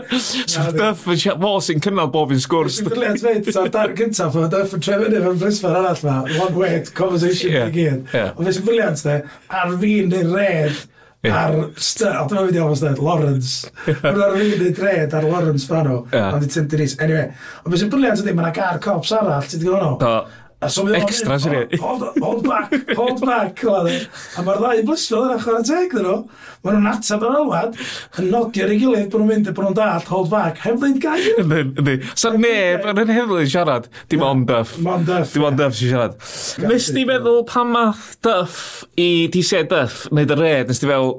So 0.53 0.69
Duff 0.79 1.03
yn 1.11 1.19
siarad, 1.25 1.43
fo 1.43 1.53
sy'n 1.67 1.83
cynnal 1.83 2.15
bob 2.15 2.37
yn 2.37 2.45
sgwrs. 2.47 2.79
Dwi'n 2.87 3.03
leid 3.09 3.19
dweud, 3.25 3.51
sa'r 3.59 3.75
dar 3.75 3.99
gyntaf, 3.99 4.39
o 4.39 4.47
Duff 4.55 4.79
yn 4.79 4.87
trefynu 4.87 5.27
fe'n 5.27 5.43
blisfer 5.43 5.81
arall 5.83 6.07
ma, 6.07 6.21
One 6.39 6.55
word, 6.63 6.95
conversation 6.95 7.59
i 7.59 7.67
gyd. 7.75 8.07
Ond 8.37 8.47
fe'n 8.47 8.67
briliant, 8.71 9.03
de, 9.11 9.19
ar 9.51 9.75
fi'n 9.83 10.15
neu 10.15 10.31
red, 10.31 10.79
yeah. 11.23 11.39
ar... 11.45 11.59
A 11.63 12.27
dyma 12.29 12.47
fi 12.47 12.53
di 12.53 12.63
almost 12.63 12.85
dweud, 12.85 13.03
Lawrence. 13.07 13.73
Mae'n 13.87 14.23
ar 14.27 14.37
rhywun 14.37 14.67
i 14.67 14.71
dred 14.77 15.17
ar 15.17 15.27
Lawrence 15.29 15.69
fan 15.71 15.91
o, 15.91 15.99
yeah. 16.13 16.31
ond 16.35 16.47
i 16.47 16.51
Tim 16.53 16.69
Denise. 16.71 16.99
Anyway, 17.03 17.29
ond 17.63 17.73
beth 17.73 17.83
sy'n 17.83 17.93
briliant 17.93 18.23
ydy, 18.25 18.37
mae'n 18.39 18.57
gar 18.57 18.81
cops 18.83 19.15
arall, 19.17 19.47
ti 19.47 19.59
wedi 19.59 19.71
gwybod 19.71 19.87
hwnnw? 19.87 20.41
A 20.63 20.69
So 20.71 20.85
Extra, 20.95 21.39
sy'n 21.43 21.81
hold, 21.83 22.05
hold 22.23 22.45
back, 22.47 22.75
hold 22.95 23.21
back. 23.25 23.63
E. 23.65 23.97
a 24.39 24.45
mae'r 24.47 24.61
ddau 24.63 24.83
blysfil 24.87 25.25
yn 25.27 25.33
achor 25.35 25.59
yn 25.59 25.67
teg 25.67 25.97
dyn 25.97 26.07
nhw. 26.07 26.19
Mae 26.63 26.77
nhw'n 26.77 26.91
atab 26.93 27.25
yn 27.27 27.39
alwad, 27.41 27.79
yn 28.21 28.29
nodio 28.31 28.67
ar 28.67 28.75
ei 28.75 28.79
gilydd 28.79 29.09
bod 29.11 29.25
nhw'n 29.25 29.33
mynd 29.33 29.51
bod 29.51 29.67
nhw'n 29.67 29.79
dalt, 29.81 30.07
hold 30.13 30.31
back. 30.31 30.61
Heb 30.63 30.79
ddweud 30.79 31.01
gair. 31.03 31.43
Ynddi. 31.43 31.97
So 32.15 32.31
neb 32.37 32.87
yn 32.93 33.03
yn 33.03 33.13
hefyd 33.17 33.51
siarad. 33.51 33.91
Dim 34.13 34.23
ond 34.27 34.47
Duff. 34.51 34.77
Mon 34.87 35.03
Duff. 35.09 35.35
Dim 35.35 35.49
ond 35.49 35.59
Duff 35.59 35.75
sy'n 35.81 35.93
siarad. 35.97 36.17
Nes 36.69 36.89
di 36.95 37.05
feddwl 37.11 37.43
pan 37.51 37.75
math 37.75 38.07
Duff 38.23 38.63
i 38.95 39.11
DC 39.35 39.65
Duff, 39.73 40.07
neu 40.15 40.29
dy 40.31 40.39
red, 40.39 40.71
nes 40.71 40.83
di 40.83 40.91
fel, 40.91 41.17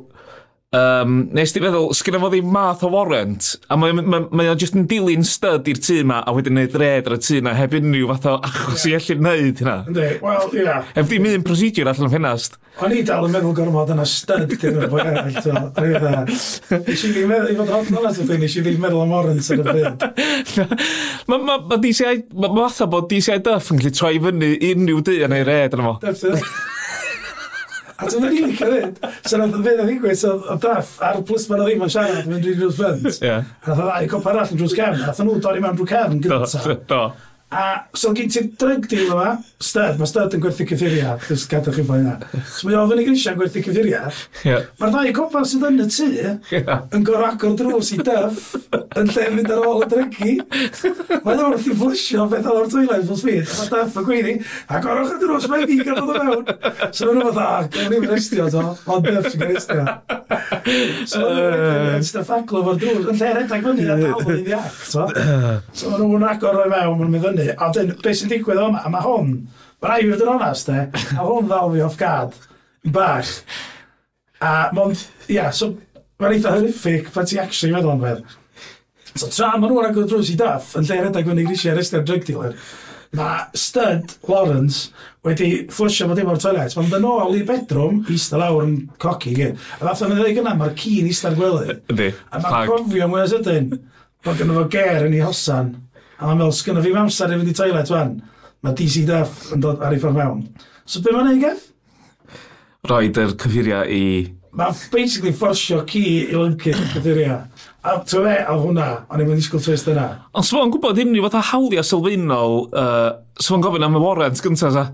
Um, 0.73 1.27
nes 1.37 1.51
di 1.53 1.61
feddwl, 1.61 1.91
sgynna 1.93 2.17
fo 2.17 2.31
ddim 2.33 2.47
math 2.49 2.81
o 2.81 2.89
warrant, 2.89 3.51
a 3.69 3.75
mae, 3.77 3.93
mae, 3.93 4.23
mae 4.33 4.47
o 4.49 4.55
jyst 4.57 4.73
yn 4.73 4.87
dilyn 4.89 5.21
stud 5.27 5.67
i'r 5.69 5.77
tŷ 5.77 5.99
ma, 6.09 6.23
a 6.25 6.33
wedyn 6.33 6.57
neud 6.57 6.73
red 6.81 7.05
ar 7.05 7.13
y 7.13 7.19
tŷ 7.21 7.43
na, 7.45 7.53
heb 7.59 7.75
unrhyw 7.77 8.09
fath 8.09 8.25
o 8.31 8.33
achos 8.49 8.87
yeah. 8.89 8.97
i 8.97 9.13
allu 9.13 9.27
neud 9.27 9.61
hynna. 9.61 9.75
Ynddi, 9.91 10.07
wel, 10.23 10.47
ia. 10.57 10.79
Heb 10.95 11.11
ddim 11.11 11.29
un 11.29 11.45
procedure 11.45 11.93
allan 11.93 12.09
o 12.09 12.11
ffenast. 12.15 12.57
O'n 12.81 12.97
i 12.97 13.03
dal 13.05 13.27
yn 13.27 13.35
meddwl 13.37 13.53
gormod 13.59 13.93
yna 13.93 14.07
stud 14.09 14.49
dyn 14.49 14.79
nhw'n 14.79 14.89
bwy 14.89 15.05
eraill, 15.05 15.37
so, 15.45 15.53
o'n 15.53 15.91
i 15.91 15.93
dda. 15.93 16.25
Nes 16.25 17.05
i 17.05 17.13
ddim 17.13 17.29
meddwl, 17.29 17.53
i 17.53 17.57
fod 17.61 17.73
hot 17.75 17.93
nolas 17.93 18.21
ydyn, 18.25 18.41
nes 18.41 18.57
i 18.57 18.65
ddim 18.65 18.81
meddwl 18.81 19.05
am 19.05 19.13
warrant 19.13 19.53
ar 19.53 19.61
y 19.61 19.75
byd. 19.77 20.07
Mae 21.29 21.43
ma, 21.51 21.61
ma 21.61 21.77
DCI, 21.85 22.23
mae 22.33 22.49
ma 22.49 22.65
fatha 22.65 22.89
bod 22.89 23.11
DCI 23.13 23.43
Duff 23.45 23.69
yn 23.69 23.77
gallu 23.77 23.93
troi 23.93 24.15
fyny 24.25 24.55
unrhyw 24.71 25.05
dy 25.05 25.21
yn 25.29 25.37
ei 25.37 25.45
red 25.45 25.77
yn 25.77 25.85
fo. 25.85 25.99
A 28.03 28.07
dwi'n 28.11 28.25
rili 28.27 28.47
licio 28.51 28.69
fynd. 28.73 29.01
So 29.23 29.39
nath 29.39 29.55
o 29.55 29.61
fydd 29.63 29.83
yn 29.83 29.89
ddigwydd, 29.89 30.19
so 30.19 30.33
o 30.53 30.57
daff, 30.63 30.95
ar 31.03 31.21
plus 31.27 31.47
ma'n 31.49 31.63
o 31.63 31.67
ddim 31.67 31.85
yn 31.87 31.93
siarad, 31.93 32.27
mae'n 32.29 32.43
rili 32.43 32.57
rhywbeth 32.59 32.81
fynd. 32.81 33.29
A 33.29 33.69
nath 33.69 33.83
o 33.83 33.87
ddau 33.87 34.09
cop 34.13 34.31
arall 34.33 34.51
yn 34.53 34.59
drws 34.59 34.75
cefn, 34.77 35.05
nath 35.05 35.21
o 35.23 35.27
nhw 35.27 35.37
dorri 35.43 35.63
mewn 35.63 35.79
drws 35.79 35.93
cefn 35.93 36.19
gyntaf. 36.25 36.67
Do, 36.67 36.75
do. 36.91 37.03
A 37.53 37.63
so 37.93 38.09
gen 38.17 38.31
ti'r 38.33 38.47
drug 38.57 38.87
deal 38.89 39.11
yma, 39.13 39.27
stud, 39.61 39.99
mae 39.99 40.09
stud 40.09 40.33
yn 40.33 40.41
gwerthu 40.41 40.65
cyffuriau, 40.71 41.19
dys 41.27 41.43
gadwch 41.51 41.77
chi'n 41.77 41.85
boi'n. 41.85 42.07
So 42.49 42.67
mae 42.67 42.77
ofyn 42.79 43.01
i 43.03 43.05
grisiau'n 43.05 43.37
gwerthu 43.37 43.61
cyffuriau. 43.67 44.13
Yeah. 44.47 44.65
Mae'r 44.81 44.93
ddau 44.95 45.11
copa 45.19 45.43
sydd 45.47 45.67
yn 45.69 45.83
y 45.83 45.87
tŷ 45.93 46.07
yeah. 46.17 46.87
yn 46.95 47.05
gorau 47.05 47.27
agor 47.29 47.53
drws 47.59 47.91
i 47.93 47.99
dyff 48.01 48.55
yn 48.97 49.11
lle 49.13 49.27
mynd 49.35 49.51
ar 49.53 49.61
ôl 49.67 49.85
y 49.85 49.89
drygu. 49.91 50.33
Mae'n 51.27 51.43
wrth 51.45 51.69
i 51.69 51.75
flusio 51.83 52.25
beth 52.31 52.49
o'r 52.49 52.71
toilet 52.73 53.05
fel 53.09 53.21
sbyd. 53.21 53.53
Mae 53.59 53.71
dyff 53.75 53.99
yn 54.01 54.07
gweini, 54.09 54.35
agorwch 54.79 55.13
y 55.13 55.19
drws 55.21 55.47
mae'n 55.51 55.67
di 55.69 55.79
gan 55.83 55.99
dod 56.01 56.13
o 56.13 56.17
mewn. 56.17 56.43
So 56.89 57.11
mae'n 57.11 57.37
fath, 57.37 57.43
a, 57.43 57.69
gael 57.77 57.93
ni'n 57.93 58.09
restio 58.09 58.49
to, 58.53 58.65
ond 58.95 59.09
dyff 59.09 59.29
sy'n 59.29 59.43
gael 59.43 59.53
restio. 59.53 59.85
So 61.13 61.23
mae'n 61.29 62.07
stuff 62.07 62.33
aglo 62.33 62.65
fo'r 62.65 62.81
drws, 62.81 63.07
yn 63.13 63.21
lle 63.21 63.31
redag 63.39 63.69
fyny 63.69 63.87
a 63.87 63.99
dal 64.01 64.25
yn 64.25 64.39
i 64.39 64.43
ddiac, 64.47 64.81
to. 64.89 65.07
So 65.77 65.93
mae'n 65.93 66.05
nhw'n 66.07 66.29
agor 66.33 66.61
o'i 66.63 66.73
mewn, 66.73 66.97
mae'n 67.03 67.13
mynd 67.13 67.27
fyny 67.27 67.42
fyny. 67.43 67.55
A 67.57 67.69
dyn, 67.75 67.93
beth 68.03 68.19
sy'n 68.19 68.31
digwydd 68.31 68.61
o 68.61 68.67
yma? 68.71 68.83
A 68.83 68.91
mae 68.93 69.05
hwn, 69.05 69.33
mae 69.81 69.91
rai 69.91 70.03
fi 70.03 70.11
fod 70.13 70.23
yn 70.25 70.33
onast, 70.35 70.71
e, 70.71 70.85
a 71.17 71.25
hwn 71.27 71.49
ddal 71.49 71.73
fi 71.73 71.83
off 71.85 71.97
guard, 71.99 72.37
bach. 72.95 73.33
A 74.43 74.53
mond, 74.75 75.03
ia, 75.27 75.35
yeah, 75.35 75.51
so, 75.55 75.73
mae'n 76.19 76.37
eitha 76.37 76.55
horrific 76.55 77.11
pan 77.13 77.29
ti 77.29 77.39
actually 77.41 77.75
meddwl 77.75 77.95
am 77.95 78.01
beth. 78.03 78.39
So 79.13 79.29
tra 79.29 79.53
maen 79.53 79.69
nhw'n 79.69 79.91
agor 79.91 80.09
drws 80.09 80.33
i 80.33 80.39
daff, 80.39 80.73
yn 80.79 80.87
lle 80.89 81.03
redag 81.05 81.29
fyny 81.29 81.45
grisi 81.45 81.69
ar 81.69 81.81
ystyr 81.81 82.03
drug 82.07 82.25
dealer, 82.25 82.57
mae 83.13 83.43
Stud 83.59 84.15
Lawrence 84.25 84.89
wedi 85.23 85.67
fflysio 85.69 86.07
fod 86.09 86.17
dim 86.17 86.31
o'r 86.33 86.41
toilet. 86.41 86.73
Mae'n 86.75 86.89
dyn 86.91 87.05
ôl 87.07 87.37
i'r 87.37 87.45
bedroom, 87.47 88.01
eistedd 88.09 88.41
lawr 88.41 88.65
yn 88.65 88.77
coci 89.01 89.35
gyd. 89.37 89.59
A 89.77 89.83
fath 89.85 90.01
o'n 90.07 90.15
ddweud 90.15 90.39
gyna, 90.39 90.55
mae'r 90.57 90.73
cyn 90.81 91.11
eistedd 91.11 91.37
gwely. 91.37 91.77
Ydy. 91.93 92.09
A 92.33 92.41
mae'n 92.41 92.71
cofio 92.71 93.09
mwy 93.11 93.21
o 93.21 93.27
sydyn. 93.29 93.73
bod 94.23 94.39
gen 94.39 94.53
fo 94.55 94.63
ger 94.71 95.07
yn 95.07 95.17
ei 95.17 95.23
hosan. 95.23 95.73
A 96.19 96.27
mae'n 96.27 96.39
meddwl, 96.39 96.55
sgynna 96.55 96.83
fi 96.83 96.93
amser 96.97 97.33
i 97.33 97.39
fynd 97.39 97.51
i 97.51 97.57
toilet 97.57 97.91
fan. 97.91 98.15
Mae 98.63 98.77
DC 98.79 99.03
Duff 99.07 99.51
yn 99.55 99.63
dod 99.63 99.81
ar 99.83 99.95
ei 99.95 100.01
ffordd 100.01 100.19
mewn. 100.19 100.45
So 100.85 101.01
be 101.03 101.13
mae'n 101.15 101.33
ei 101.33 101.41
gef? 101.41 101.67
Roed 102.89 103.19
yr 103.19 103.35
cyffuria 103.39 103.83
i... 103.87 104.03
Mae 104.53 104.75
basically 104.93 105.33
fforsio 105.33 105.81
ci 105.89 106.03
i 106.29 106.35
lyncu'r 106.37 106.77
cyffuria. 106.93 107.39
A 107.83 107.97
to 108.07 108.21
fe, 108.23 108.35
a 108.39 108.53
hwnna, 108.55 108.89
o'n 109.09 109.23
i'n 109.23 109.27
mynd 109.31 109.41
i 109.41 109.45
sgwyl 109.45 109.63
twist 109.65 109.89
yna. 109.91 110.05
Ond 110.37 110.47
sfo'n 110.47 110.71
gwybod 110.71 111.01
unrhyw 111.03 111.25
fath 111.25 111.39
o 111.39 111.45
hawliau 111.49 111.87
sylfaenol, 111.87 112.59
uh, 112.69 113.09
sfo'n 113.41 113.63
gofyn 113.65 113.87
am 113.87 113.97
y 113.97 114.03
warrant 114.03 114.43
gyntaf, 114.45 114.75
sa? 114.75 114.85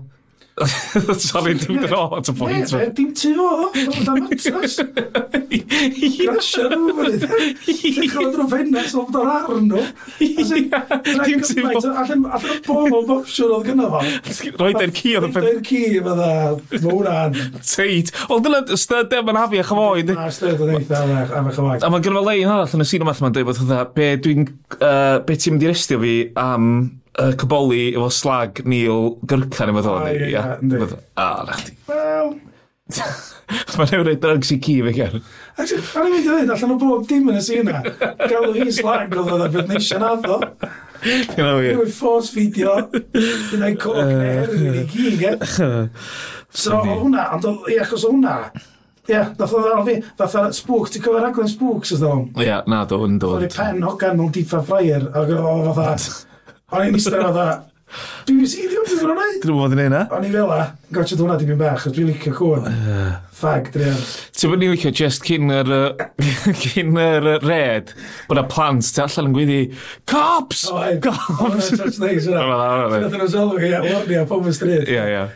Sorry, 0.60 1.54
dim 1.56 1.78
dyn 1.80 1.94
o 1.96 2.02
at 2.18 2.28
y 2.28 2.34
pwynt. 2.36 2.72
Ne, 2.76 2.88
dim 2.96 3.14
tu 3.16 3.30
o, 3.40 3.70
oedd 3.70 4.08
am 4.10 4.26
atras. 4.26 4.74
Grasio 6.20 6.66
nhw, 6.68 6.94
fyny. 6.98 7.94
Dechrau 7.96 8.28
drwy 8.34 8.46
ffenest 8.50 8.98
o 8.98 9.04
bod 9.06 9.20
o'r 9.22 9.30
arn 9.32 9.70
nhw. 9.70 9.84
Dim 10.20 11.40
tu 11.46 11.64
o. 11.64 11.82
Allen 12.02 12.26
y 12.26 12.52
bom 12.66 12.96
o'n 12.98 13.08
bopsiwn 13.08 13.54
oedd 13.56 13.70
gynnu 13.70 13.88
fo. 13.94 14.02
Roed 14.60 14.80
e'r 14.84 14.94
ci 14.96 15.14
oedd 15.16 15.28
y 15.28 15.32
peth. 15.32 15.46
Roed 15.46 15.54
e'r 15.54 15.64
ci, 15.70 15.82
fydda. 16.04 16.30
Mwran. 16.84 17.40
Teit. 17.64 18.12
Wel, 18.28 18.44
dyna 18.44 18.62
styrdio 18.84 19.24
ma'n 19.26 19.40
hafi 19.40 19.62
a 19.62 19.66
chyfoed. 19.70 20.14
Na, 20.16 20.28
styrdio 20.34 20.68
yn 20.68 20.78
eitha 20.82 21.02
am 21.06 21.50
y 21.50 21.56
chyfoed. 21.56 21.80
A 21.86 21.92
mae'n 21.92 22.04
gynnu 22.04 22.20
fo 22.20 22.26
lein 22.28 22.52
arall 22.52 22.76
yn 22.76 22.84
y 22.84 22.90
sinema 22.92 23.16
ma'n 23.16 23.36
dweud 23.36 23.48
bod 23.48 23.60
hynny, 23.64 23.82
be 23.96 24.08
ti'n 24.20 25.54
mynd 25.56 25.64
i 25.64 25.72
restio 25.72 26.00
fi 26.04 26.14
am 26.40 26.72
uh, 27.20 27.32
cyboli 27.40 27.90
efo 27.92 28.08
slag 28.14 28.62
Neil 28.68 29.14
Gyrcan 29.28 29.74
efo 29.74 29.84
ddod 29.84 30.06
ni. 30.08 30.30
Ia, 30.32 30.46
A, 31.20 31.28
na 31.46 31.58
chdi. 31.60 31.76
Wel... 31.90 32.38
Mae'n 33.78 34.08
ei 34.10 34.18
drugs 34.22 34.50
i 34.54 34.58
ci 34.62 34.76
fe 34.84 34.92
gen. 34.94 35.20
Actually, 35.56 35.82
a'n 35.98 36.06
ei 36.06 36.12
mynd 36.12 36.18
i 36.20 36.24
ddweud 36.26 36.52
allan 36.54 36.74
o 36.74 36.78
bob 36.80 37.06
dim 37.10 37.30
yn 37.30 37.38
y 37.38 37.42
sy'n 37.42 37.70
yna. 37.70 37.80
Galw 38.30 38.52
hi 38.56 38.66
slag 38.74 39.14
roedd 39.14 39.32
oedd 39.34 39.44
ar 39.46 40.02
na 40.02 40.10
ddo. 40.22 40.38
Dwi'n 41.02 41.46
awr. 41.46 41.68
Dwi'n 41.78 41.94
force 41.94 42.34
fideo. 42.34 42.76
Dwi'n 43.14 43.64
ei 43.66 43.78
coc 43.80 43.98
neu 44.00 44.44
rhywun 44.50 44.82
i 44.82 44.84
gi, 44.90 45.16
gen. 45.22 45.40
So, 46.50 46.80
hwnna, 46.82 47.28
ond 47.36 47.44
ia, 47.70 47.84
achos 47.84 48.02
hwnna, 48.08 48.32
Ie, 49.10 49.20
nath 49.38 49.52
oedd 49.56 49.68
arno 49.70 49.84
fi, 49.86 49.94
fatha 50.18 50.42
spooks, 50.54 50.92
ti'n 50.94 51.02
cofio 51.02 51.20
raglen 51.22 51.48
spooks 51.50 51.94
ydw? 51.96 52.10
Ia, 52.42 52.60
na, 52.70 52.82
do, 52.90 53.00
yn 53.06 53.16
dod. 53.22 53.40
Dwi'n 53.42 53.54
pen 53.54 53.86
hogan 53.86 54.18
mewn 54.18 54.32
deep 54.34 54.50
fryer, 54.50 55.06
ac 55.08 55.30
oedd 55.34 55.70
fatha, 55.78 55.94
O'n 56.70 56.86
i'n 56.86 56.98
eistedd 56.98 57.18
o 57.20 57.34
dda, 57.34 57.48
Dwi'n 58.26 58.38
mynd 58.38 58.52
i 58.54 58.66
ddim 58.70 58.84
yn 58.94 59.00
gwneud. 59.02 59.38
Dwi'n 59.42 59.56
bod 59.58 59.72
yn 59.74 59.80
neud 59.80 60.12
O'n 60.14 60.26
i 60.26 60.30
fel 60.30 60.52
a, 60.54 60.58
gotcha 60.94 61.16
dwi'n 61.18 61.40
dipyn 61.40 61.58
bach, 61.58 61.86
dwi'n 61.90 62.10
licio 62.10 62.32
cwn. 62.36 62.68
Fag, 63.40 63.70
dwi'n 63.74 63.98
Ti'n 64.36 64.52
bod 64.52 64.62
ni'n 64.62 64.74
licio 64.76 64.92
just 64.94 65.26
cyn 65.26 65.50
yr, 65.54 65.72
cyn 66.62 67.00
yr 67.02 67.28
red, 67.42 67.90
bod 68.30 68.42
y 68.42 68.46
plant 68.52 68.92
te 68.94 69.02
allan 69.02 69.30
yn 69.32 69.34
gwyddi, 69.34 69.60
Cops! 70.10 70.68
Cops! 71.02 71.72
That's 71.74 71.98
nice, 72.02 72.30
yna. 72.30 72.46
Dwi'n 72.94 73.16
nhw'n 73.16 73.32
sylwi, 73.34 73.72
Ie, 73.72 73.82
warni 73.88 74.20
a 74.20 74.26
pob 74.30 74.46
yn 74.46 74.54
stryd. 74.54 74.86
Ie, 74.86 75.00
ia. 75.16 75.26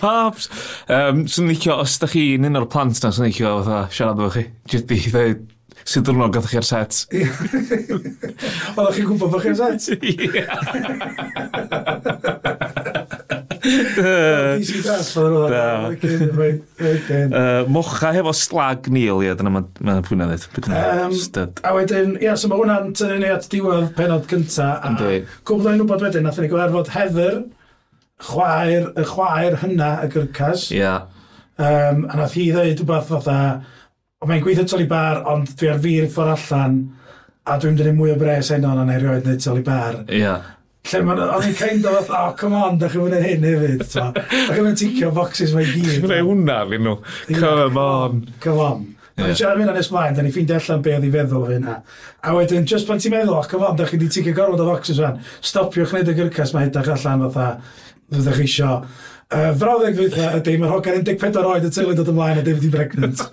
Cops! 0.00 0.50
Um, 0.86 1.24
Swn 1.30 1.48
licio, 1.50 1.74
os 1.82 1.96
da 1.98 2.06
chi 2.10 2.36
un 2.36 2.58
o'r 2.60 2.68
plant 2.70 3.00
na, 3.02 3.10
swn 3.10 3.26
licio 3.26 3.56
fatha 3.64 3.78
siarad 3.90 4.20
efo 4.22 4.28
chi. 4.36 4.44
Just 4.70 4.92
i 4.94 4.98
ddweud, 5.02 5.40
sy'n 5.86 6.02
dwrnod 6.06 6.34
gath 6.34 6.48
chi'r 6.50 6.66
set. 6.66 7.04
Oedda 8.76 8.90
chi'n 8.96 9.06
gwybod 9.06 9.30
bod 9.30 9.42
chi'r 9.44 9.56
set? 9.58 9.80
Mocha 17.72 18.12
hefo 18.16 18.32
slag 18.36 18.88
nil, 18.92 19.22
ie, 19.24 19.34
dyna 19.38 19.50
mae'n 19.54 20.02
pwyna 20.06 20.28
ddweud. 20.30 20.70
Um, 20.70 21.14
a 21.62 21.74
wedyn, 21.76 22.16
ia, 22.22 22.36
so 22.38 22.50
mae 22.50 22.60
hwnna'n 22.60 22.94
tynnu 22.98 23.18
ni 23.22 23.30
at 23.32 23.48
diwedd 23.52 23.92
penod 23.98 24.26
cynta. 24.30 24.68
A 24.82 24.94
cwbl 25.46 25.72
o'n 25.72 25.82
wybod 25.84 26.06
wedyn, 26.06 26.26
nath 26.26 26.40
ni 26.42 26.50
gyfarfod 26.50 26.92
Heather, 26.94 27.36
chwaer, 28.26 28.90
y 28.94 29.06
chwaer 29.06 29.60
hynna 29.62 29.90
y 30.04 30.10
gyrcas. 30.14 30.70
Ia. 30.74 30.82
Yeah. 30.82 31.00
Um, 31.56 32.04
a 32.10 32.18
nath 32.20 32.34
hi 32.36 32.50
ddweud 32.52 32.82
rhywbeth 32.82 33.08
fatha, 33.14 33.40
Ond 34.24 34.30
mae'n 34.30 34.40
gweithio 34.40 34.64
toli 34.64 34.86
bar, 34.88 35.18
ond 35.28 35.50
dwi 35.60 35.68
ar 35.68 35.80
fir 35.82 36.06
ffordd 36.08 36.32
allan, 36.32 36.76
a 37.44 37.56
dwi'n 37.60 37.74
dynnu 37.76 37.92
mwy 37.98 38.14
o 38.14 38.18
bres 38.20 38.48
enno 38.54 38.72
neu 38.78 39.00
rioed 39.02 39.26
neu 39.28 39.40
toli 39.44 39.64
bar. 39.66 39.98
Ia. 40.08 40.38
Lle 40.86 41.00
mae'n, 41.04 41.20
o'n 41.34 41.44
i'n 41.50 41.56
kind 41.58 41.88
of, 41.90 42.08
oh, 42.14 42.30
come 42.38 42.56
on, 42.56 42.78
da 42.80 42.88
chi'n 42.88 43.04
mynd 43.04 43.26
hyn 43.26 43.44
hefyd. 43.44 43.84
Da 43.92 44.06
chi'n 44.24 44.64
mynd 44.64 44.80
ticio 44.80 45.10
boxes 45.12 45.52
mae'n 45.52 45.68
gyd. 45.68 45.88
Chi'n 45.90 46.06
mynd 46.08 46.30
hwnna 46.30 46.58
fi 46.70 46.78
nhw. 46.80 46.94
Come 47.34 47.82
on. 47.82 48.22
Come 48.40 48.64
on. 48.64 48.84
Yeah. 49.16 49.26
Dwi'n 49.26 49.36
siarad 49.42 49.60
mynd 49.60 49.74
yn 49.74 49.80
ysmlaen, 49.82 50.16
da 50.16 50.24
ni'n 50.24 50.32
ffeindio 50.32 50.56
allan 50.62 50.82
be 50.86 50.96
oedd 50.96 51.04
i 51.08 51.12
feddwl 51.12 51.44
o 51.44 51.52
yna. 51.58 51.76
A 52.24 52.36
wedyn, 52.38 52.64
just 52.72 52.88
pan 52.88 53.02
ti'n 53.02 53.12
meddwl, 53.18 53.36
oh, 53.36 53.44
come 53.50 53.68
on, 53.68 53.76
da 53.76 53.84
chi 53.84 53.98
wedi 53.98 54.08
ticio 54.16 54.32
gorfod 54.36 54.64
o 54.64 54.70
boxes 54.70 55.02
fan, 55.04 55.20
stopiwch 55.44 55.92
wneud 55.92 56.12
y 56.12 56.16
gyrcas 56.22 56.56
mae 56.56 56.70
hydach 56.70 56.88
allan 56.96 57.28
fatha, 57.28 57.50
fyddwch 58.12 58.40
chi 58.40 58.48
isio. 58.50 58.72
Uh, 59.26 59.48
frawddeg 59.58 59.96
fydd 59.98 60.20
ydy, 60.22 60.52
mae'r 60.62 60.70
hogan 60.70 61.00
14 61.02 61.48
oed 61.50 61.64
y 61.66 61.70
teulu 61.74 61.96
dod 61.98 62.12
ymlaen 62.12 62.38
a 62.38 62.44
ddim 62.46 62.60
wedi 62.60 62.68
pregnant. 62.70 63.24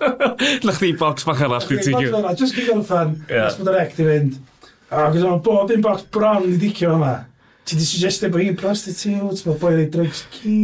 Lach 0.66 0.80
chi 0.82 0.90
box 0.98 1.26
bach 1.28 1.44
arall 1.46 1.68
i 1.70 1.78
ti 1.78 1.94
gyd. 1.94 2.16
Just 2.40 2.58
gyd 2.58 2.72
o'r 2.74 2.82
fan, 2.88 3.14
yeah. 3.28 3.46
os 3.46 3.60
bod 3.60 3.70
yr 3.70 3.78
ec 3.84 3.94
di 3.94 4.08
fynd. 4.08 4.40
A 4.90 5.06
gwrs 5.12 5.22
yma, 5.22 5.38
bob 5.46 5.70
un 5.70 5.86
box 5.86 6.08
bron 6.10 6.48
i 6.50 6.58
dicio 6.58 6.96
yma. 6.96 7.12
Ti 7.64 7.78
di 7.78 7.86
suggestio 7.86 8.28
bod 8.34 8.42
hi'n 8.42 8.58
prostitute, 8.58 9.46
mae 9.46 9.60
boi 9.62 9.72
rei 9.76 9.86
drugs 9.94 10.24
ci, 10.34 10.56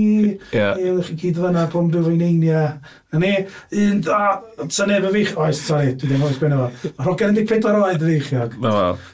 yeah. 0.51 0.75
e, 0.75 0.99
chi 1.07 1.15
gyd 1.23 1.39
fyna, 1.39 1.65
fanna, 1.71 1.95
byw 1.95 2.11
fi'n 2.11 2.27
einia. 2.27 2.67
A 3.15 3.23
ni, 3.23 3.31
un, 3.87 4.03
a, 4.11 4.35
ta 4.67 4.91
neb 4.91 5.07
yn 5.09 5.15
fich, 5.15 5.33
oes, 5.39 5.63
sori, 5.71 5.95
dwi 5.95 6.11
ddim 6.11 6.27
oes 6.27 6.43
gwneud 6.43 6.59
fo. 6.83 6.93
Mae'r 6.99 7.13
hogan 7.13 7.39
14 7.39 7.79
oed 7.87 8.03
yn 8.03 8.17
feichiog. 8.17 8.59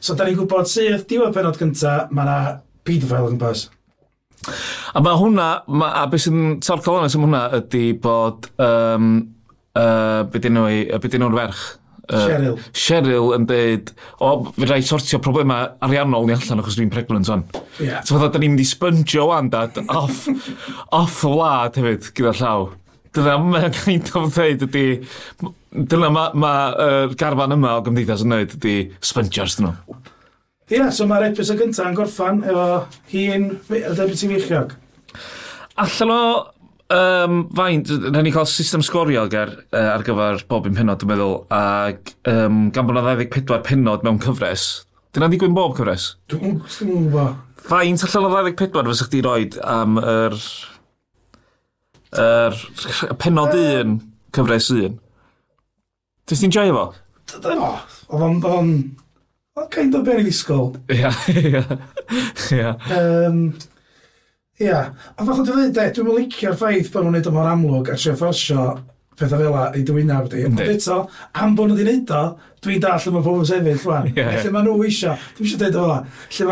So, 0.01 0.17
da 0.17 0.25
ni'n 0.25 0.41
gwybod 0.41 0.73
sydd, 0.73 1.05
diwedd 1.13 1.37
penod 1.37 1.61
gyntaf, 1.61 2.09
mae 2.09 2.25
yna 2.25 2.41
paedophile 2.89 3.37
yn 3.37 3.43
bus. 3.45 3.69
A 4.97 5.03
mae 5.05 5.19
hwnna, 5.21 5.49
ma, 5.69 5.91
a 6.03 6.05
beth 6.11 6.27
sy'n 6.27 6.61
torco 6.65 6.97
hwnna 6.97 7.11
am 7.11 7.27
hwnna 7.27 7.43
ydy 7.61 7.89
bod, 8.03 8.51
um, 8.63 9.11
uh, 9.77 10.23
beth 10.31 10.47
dyn 10.47 10.57
nhw'r 10.59 11.41
ferch? 11.41 11.67
Uh, 12.07 12.23
Cheryl. 12.23 12.59
Cheryl 12.71 13.33
yn 13.35 13.47
dweud, 13.51 13.91
o, 14.23 14.31
fe 14.55 14.69
rai 14.71 14.79
sortio 14.87 15.19
problemau 15.23 15.73
ariannol 15.83 16.29
ni 16.29 16.37
allan 16.37 16.63
achos 16.63 16.77
dwi'n 16.79 16.93
pregnant 16.93 17.31
o'n. 17.35 17.43
Yeah. 17.83 18.05
So, 18.07 18.15
fatha, 18.15 18.31
da 18.37 18.43
ni'n 18.43 18.55
mynd 18.55 18.63
i 18.63 18.67
spongio 18.69 19.27
o'n 19.35 19.51
dad 19.51 19.81
off, 19.89 20.27
off 20.95 21.23
y 21.27 21.33
wlad 21.33 21.81
hefyd 21.81 22.13
gyda 22.15 22.35
llaw. 22.39 22.69
Dyna 23.17 23.39
mae'n 23.43 23.75
kind 23.75 24.13
of 24.21 24.29
dweud 24.37 24.63
ydy, 24.69 24.87
dyna 25.75 26.13
mae'r 26.13 26.15
ma, 26.15 26.27
ma 26.45 26.53
uh, 26.71 27.17
garfan 27.19 27.57
yma 27.57 27.79
o 27.81 27.87
gymdeithas 27.89 28.23
yn 28.23 28.37
dweud 28.37 28.55
ydy 28.61 28.77
spongio'r 29.11 29.57
nhw. 29.65 29.75
Ie, 30.66 30.81
yeah, 30.81 30.88
so 30.90 31.05
mae'r 31.07 31.29
episod 31.29 31.61
gyntaf 31.61 31.87
yn 31.87 31.94
gorffan 31.94 32.40
efo 32.42 32.62
hi'n 33.12 33.44
debut 33.70 34.22
i 34.26 34.29
feichiog. 34.33 34.72
Allan 35.79 36.11
o 36.11 36.22
um, 36.96 37.37
faint, 37.55 37.92
rhaid 38.09 38.26
ni 38.26 38.33
cael 38.35 38.48
system 38.50 38.83
sgorio 38.83 39.29
ar, 39.31 39.52
ar 39.79 40.02
gyfer 40.09 40.42
bob 40.50 40.66
un 40.66 40.74
penod, 40.74 40.98
dwi'n 40.98 41.12
meddwl, 41.12 41.37
ac 41.55 42.11
um, 42.33 42.64
gan 42.74 42.88
bod 42.88 42.98
na 42.98 43.05
24 43.12 43.62
penod 43.68 44.02
mewn 44.09 44.18
cyfres, 44.26 44.66
dyna 45.14 45.31
ddigwyn 45.31 45.55
bob 45.55 45.79
cyfres? 45.79 46.09
Dwi'n 46.35 46.59
gwybod. 46.59 47.38
Faint 47.70 48.02
allan 48.09 48.26
o 48.26 48.35
24 48.50 48.90
fysa 48.90 49.07
chdi 49.07 49.22
roed 49.22 49.62
am 49.62 50.02
yr... 50.02 50.37
yr 52.26 52.61
penod 53.22 53.55
un, 53.62 53.98
cyfres 54.35 54.74
un? 54.74 54.98
Dwi'n 56.26 56.42
ti'n 56.42 56.59
joio 56.59 56.74
fo? 56.74 56.87
Oedd 57.38 58.50
o'n 58.50 58.79
Oedd 59.57 59.71
kind 59.73 59.95
of 59.97 60.05
beryg 60.05 60.27
ysgol. 60.29 60.75
Ia, 60.92 61.11
ia, 61.33 61.62
ia. 62.53 62.73
Um, 62.92 63.38
ia, 64.61 64.83
a 65.16 65.25
fath 65.25 65.40
o 65.40 65.47
dwi'n 65.47 65.71
dweud, 65.73 65.79
e, 65.81 65.95
dwi'n 65.97 66.19
licio'r 66.19 66.59
ffaith 66.61 66.90
bod 66.92 67.07
nhw'n 67.07 67.16
neud 67.16 67.31
o 67.31 67.33
mor 67.33 67.49
amlwg 67.49 67.88
a 67.95 67.97
trio 67.97 68.12
fforsio 68.21 68.66
pethau 69.16 69.40
fel 69.40 69.79
i 69.81 69.85
dwynaf 69.88 70.29
di. 70.35 70.42
Ond 70.45 70.61
eto, 70.61 70.99
am 71.40 71.55
bod 71.57 71.71
nhw 71.71 71.79
wedi 71.79 71.88
neud 71.88 72.12
o, 72.12 72.21
dwi'n 72.66 72.83
dall 72.85 73.09
yma 73.09 73.23
pobl 73.25 73.49
sefyll 73.49 73.81
rwan. 73.81 74.11
Yeah, 74.11 74.35
yeah. 74.35 74.45
Lle 74.45 74.53
mae 74.59 74.66
nhw 74.66 74.77
isio, 74.90 75.14
dwi'n 75.38 75.49
eisiau 75.49 75.62
dweud 75.62 75.81
o 75.81 75.87
fel 76.37 76.45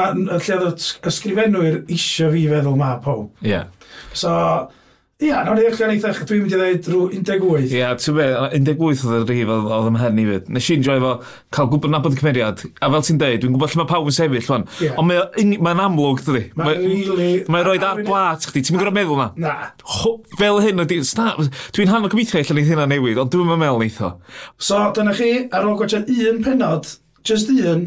lle 0.49 0.59
mae 0.63 0.73
ysgrifennwyr 1.13 1.79
isio 1.99 2.31
fi 2.33 2.47
feddwl 2.55 2.81
ma 2.81 2.95
pob. 3.05 3.29
Ia. 3.45 3.67
So, 4.17 4.33
Ia, 5.23 5.45
nawr 5.47 5.55
ni 5.55 5.63
allan 5.69 5.93
eitha, 5.95 6.11
dwi'n 6.27 6.41
mynd 6.43 6.51
i 6.51 6.57
ddweud 6.59 6.87
rhyw 6.91 7.03
18. 7.15 7.69
Ia, 7.79 7.93
ti'n 8.03 8.17
be, 8.17 8.25
18 8.59 9.05
oedd 9.07 9.13
y 9.15 9.19
rhif 9.29 9.51
oedd 9.55 9.87
ym 9.87 9.95
mhen 9.95 10.17
i 10.19 10.25
fyd. 10.27 10.49
Nes 10.51 10.71
i'n 10.75 10.83
joio 10.83 11.03
fo 11.05 11.13
cael 11.55 11.69
gwybod 11.71 11.93
nabod 11.93 12.17
y 12.17 12.19
cymeriad, 12.19 12.65
a 12.83 12.89
fel 12.91 13.05
ti'n 13.07 13.21
deud, 13.21 13.37
dwi'n 13.45 13.55
gwybod 13.55 13.71
lle 13.71 13.79
mae 13.79 13.91
pawb 13.93 14.11
yn 14.11 14.17
sefyll 14.17 14.49
fan. 14.49 14.67
Yeah. 14.83 14.99
Ond 14.99 15.13
mae'n 15.13 15.63
mae 15.63 15.87
amlwg, 15.87 16.25
dydi. 16.27 16.43
Mae'n 16.59 16.83
really... 16.83 17.29
Mae'n 17.47 17.67
rhoi 17.69 17.77
ar 17.79 18.03
blat, 18.09 18.49
chdi, 18.51 18.65
ti'n 18.65 18.75
mynd 18.75 18.83
gwrdd 18.83 18.97
meddwl 18.99 19.21
na? 19.23 19.29
Na. 19.45 19.55
Ho, 20.01 20.17
Fel 20.35 20.59
hyn, 20.65 20.83
dwi'n 20.83 21.95
hanno 21.95 22.11
gobeithio 22.11 22.43
allan 22.43 22.63
i 22.65 22.67
hynna 22.73 22.89
newid, 22.91 23.23
ond 23.23 23.31
dwi'n 23.31 23.55
meddwl 23.55 23.87
eitho. 23.87 24.17
So, 24.59 24.83
dyna 24.99 25.15
chi, 25.15 25.31
ar 25.55 25.71
ôl 25.71 25.79
gwaethe 25.79 26.03
un 26.33 26.43
penod, 26.43 26.91
just 27.23 27.55
un, 27.55 27.87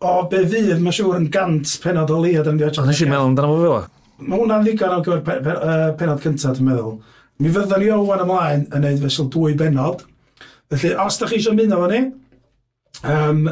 o 0.00 0.16
be 0.32 0.46
fydd, 0.48 0.80
mae'n 0.80 0.96
siŵr 0.96 1.20
yn 1.20 1.30
gant 1.34 1.76
penod 1.84 2.16
o 2.16 2.24
leia, 2.24 2.40
dyna 2.40 2.56
ni. 2.56 2.72
Ond 2.72 2.88
nes 2.88 3.04
i'n 3.04 3.12
meddwl 3.12 3.34
amdano 3.34 3.52
fo 3.52 3.62
fel 3.66 3.76
o 3.76 3.84
mae 4.18 4.40
hwnna'n 4.40 4.66
ddigon 4.66 4.96
ar 4.96 5.04
gyfer 5.06 5.22
pe, 5.26 5.38
pe, 5.44 5.54
uh, 5.54 5.88
penod 5.98 6.22
cyntaf, 6.24 6.58
dwi'n 6.58 6.70
meddwl. 6.72 6.98
Mi 7.38 7.52
fyddwn 7.54 7.82
ni 7.84 7.90
o 7.94 8.00
wan 8.06 8.24
ymlaen 8.24 8.64
yn 8.74 8.82
neud 8.82 9.02
fesul 9.04 9.28
dwy 9.30 9.54
benod. 9.58 10.02
Felly, 10.72 10.94
os 10.98 11.18
da 11.20 11.28
chi 11.28 11.38
eisiau 11.38 11.54
mynd 11.56 11.74
efo 11.76 11.86
ni, 11.92 12.00
um, 13.14 13.44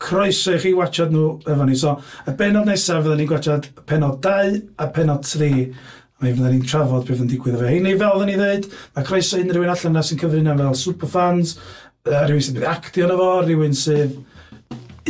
croeso 0.00 0.56
i 0.56 0.60
chi 0.62 0.72
watchad 0.74 1.14
nhw 1.14 1.28
efo 1.46 1.68
ni. 1.68 1.78
So, 1.78 1.94
y 2.26 2.34
benod 2.36 2.66
nesaf 2.68 3.04
fyddwn 3.04 3.22
ni'n 3.22 3.30
gwachod 3.30 3.70
penod 3.86 4.18
2 4.24 4.56
a 4.82 4.88
penod 4.96 5.22
3. 5.28 5.68
Mae 6.20 6.34
fyddwn 6.34 6.56
ni'n 6.56 6.66
trafod 6.66 7.06
beth 7.06 7.22
yn 7.22 7.30
digwydd 7.30 7.60
efo 7.60 7.70
hynny. 7.70 7.94
Fel 8.00 8.16
fyddwn 8.16 8.32
ni 8.32 8.40
ddweud, 8.40 8.66
mae 8.96 9.06
croeso 9.06 9.38
unrhyw 9.44 9.68
un 9.68 9.72
allan 9.76 9.94
yna 9.94 10.04
sy'n 10.08 10.22
cyfrin 10.24 10.50
fel 10.50 10.74
superfans, 10.82 11.54
uh, 12.08 12.24
rhywun 12.24 12.42
sy'n 12.48 12.58
bydd 12.58 12.68
actio 12.72 13.06
yna 13.06 13.20
fo, 13.20 13.30
rhywun 13.44 13.78
sydd 13.84 14.18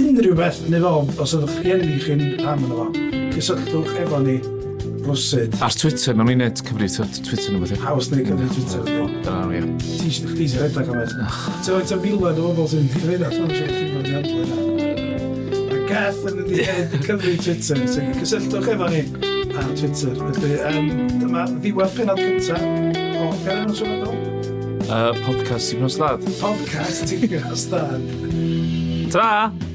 unrhyw 0.00 0.36
beth 0.38 0.62
yn 0.68 0.78
efold 0.82 1.16
os 1.24 1.34
ydych 1.38 1.58
chi 1.64 1.74
enni 1.78 1.98
chi'n 2.04 2.28
rhan 2.44 2.68
yna 2.68 2.84
fo 2.84 3.19
cysylltwch 3.34 3.92
efo 4.04 4.20
ni 4.24 4.36
rwsyd. 5.06 5.56
Ar 5.64 5.74
Twitter, 5.74 6.16
nawn 6.18 6.30
ni 6.30 6.36
net 6.40 6.62
Cymru, 6.66 6.88
Twitter 7.24 7.54
nhw 7.54 7.62
beth. 7.64 7.82
Haws 7.84 8.10
neu 8.12 8.24
gyda 8.26 8.48
Twitter. 8.54 8.84
Dyna 8.86 9.36
nhw, 9.46 9.56
ie. 9.56 9.62
Ti 9.80 10.08
eisiau 10.08 10.32
chdi 10.34 10.48
sy'n 10.52 10.64
redeg 10.66 10.92
am 10.92 11.00
edrych. 11.04 11.40
Ti'n 11.64 11.76
oed 11.78 11.94
yn 11.96 12.04
filoedd 12.04 12.40
o 12.40 12.50
bobl 12.50 12.70
sy'n 12.74 12.88
ddifryd 12.92 13.26
at 13.28 13.36
hwn 13.38 13.54
sy'n 13.56 13.70
ddifryd 13.74 14.10
i 14.10 14.16
adlu. 14.20 14.42
A 15.70 15.82
gath 15.90 16.22
yn 16.30 16.42
y 16.44 16.64
head 16.68 16.98
Cymru 17.06 17.36
Twitter. 17.40 17.84
Cysylltwch 18.20 18.72
efo 18.76 18.90
ni 18.92 19.04
ar 19.60 19.72
Twitter. 19.74 20.14
Felly, 20.20 20.56
um, 20.70 20.92
dyma 21.20 21.46
ddiwedd 21.56 21.96
penod 21.98 22.22
cynta. 22.26 22.60
o 23.20 23.32
Garen 23.44 23.70
Oswyrddol. 23.70 24.16
Uh, 24.90 25.12
podcast 25.24 25.70
Tignos 25.70 25.98
Dad. 26.00 26.24
Podcast 26.40 27.06
Tignos 27.08 27.66
Stad. 27.68 28.00
Ta! 29.12 29.69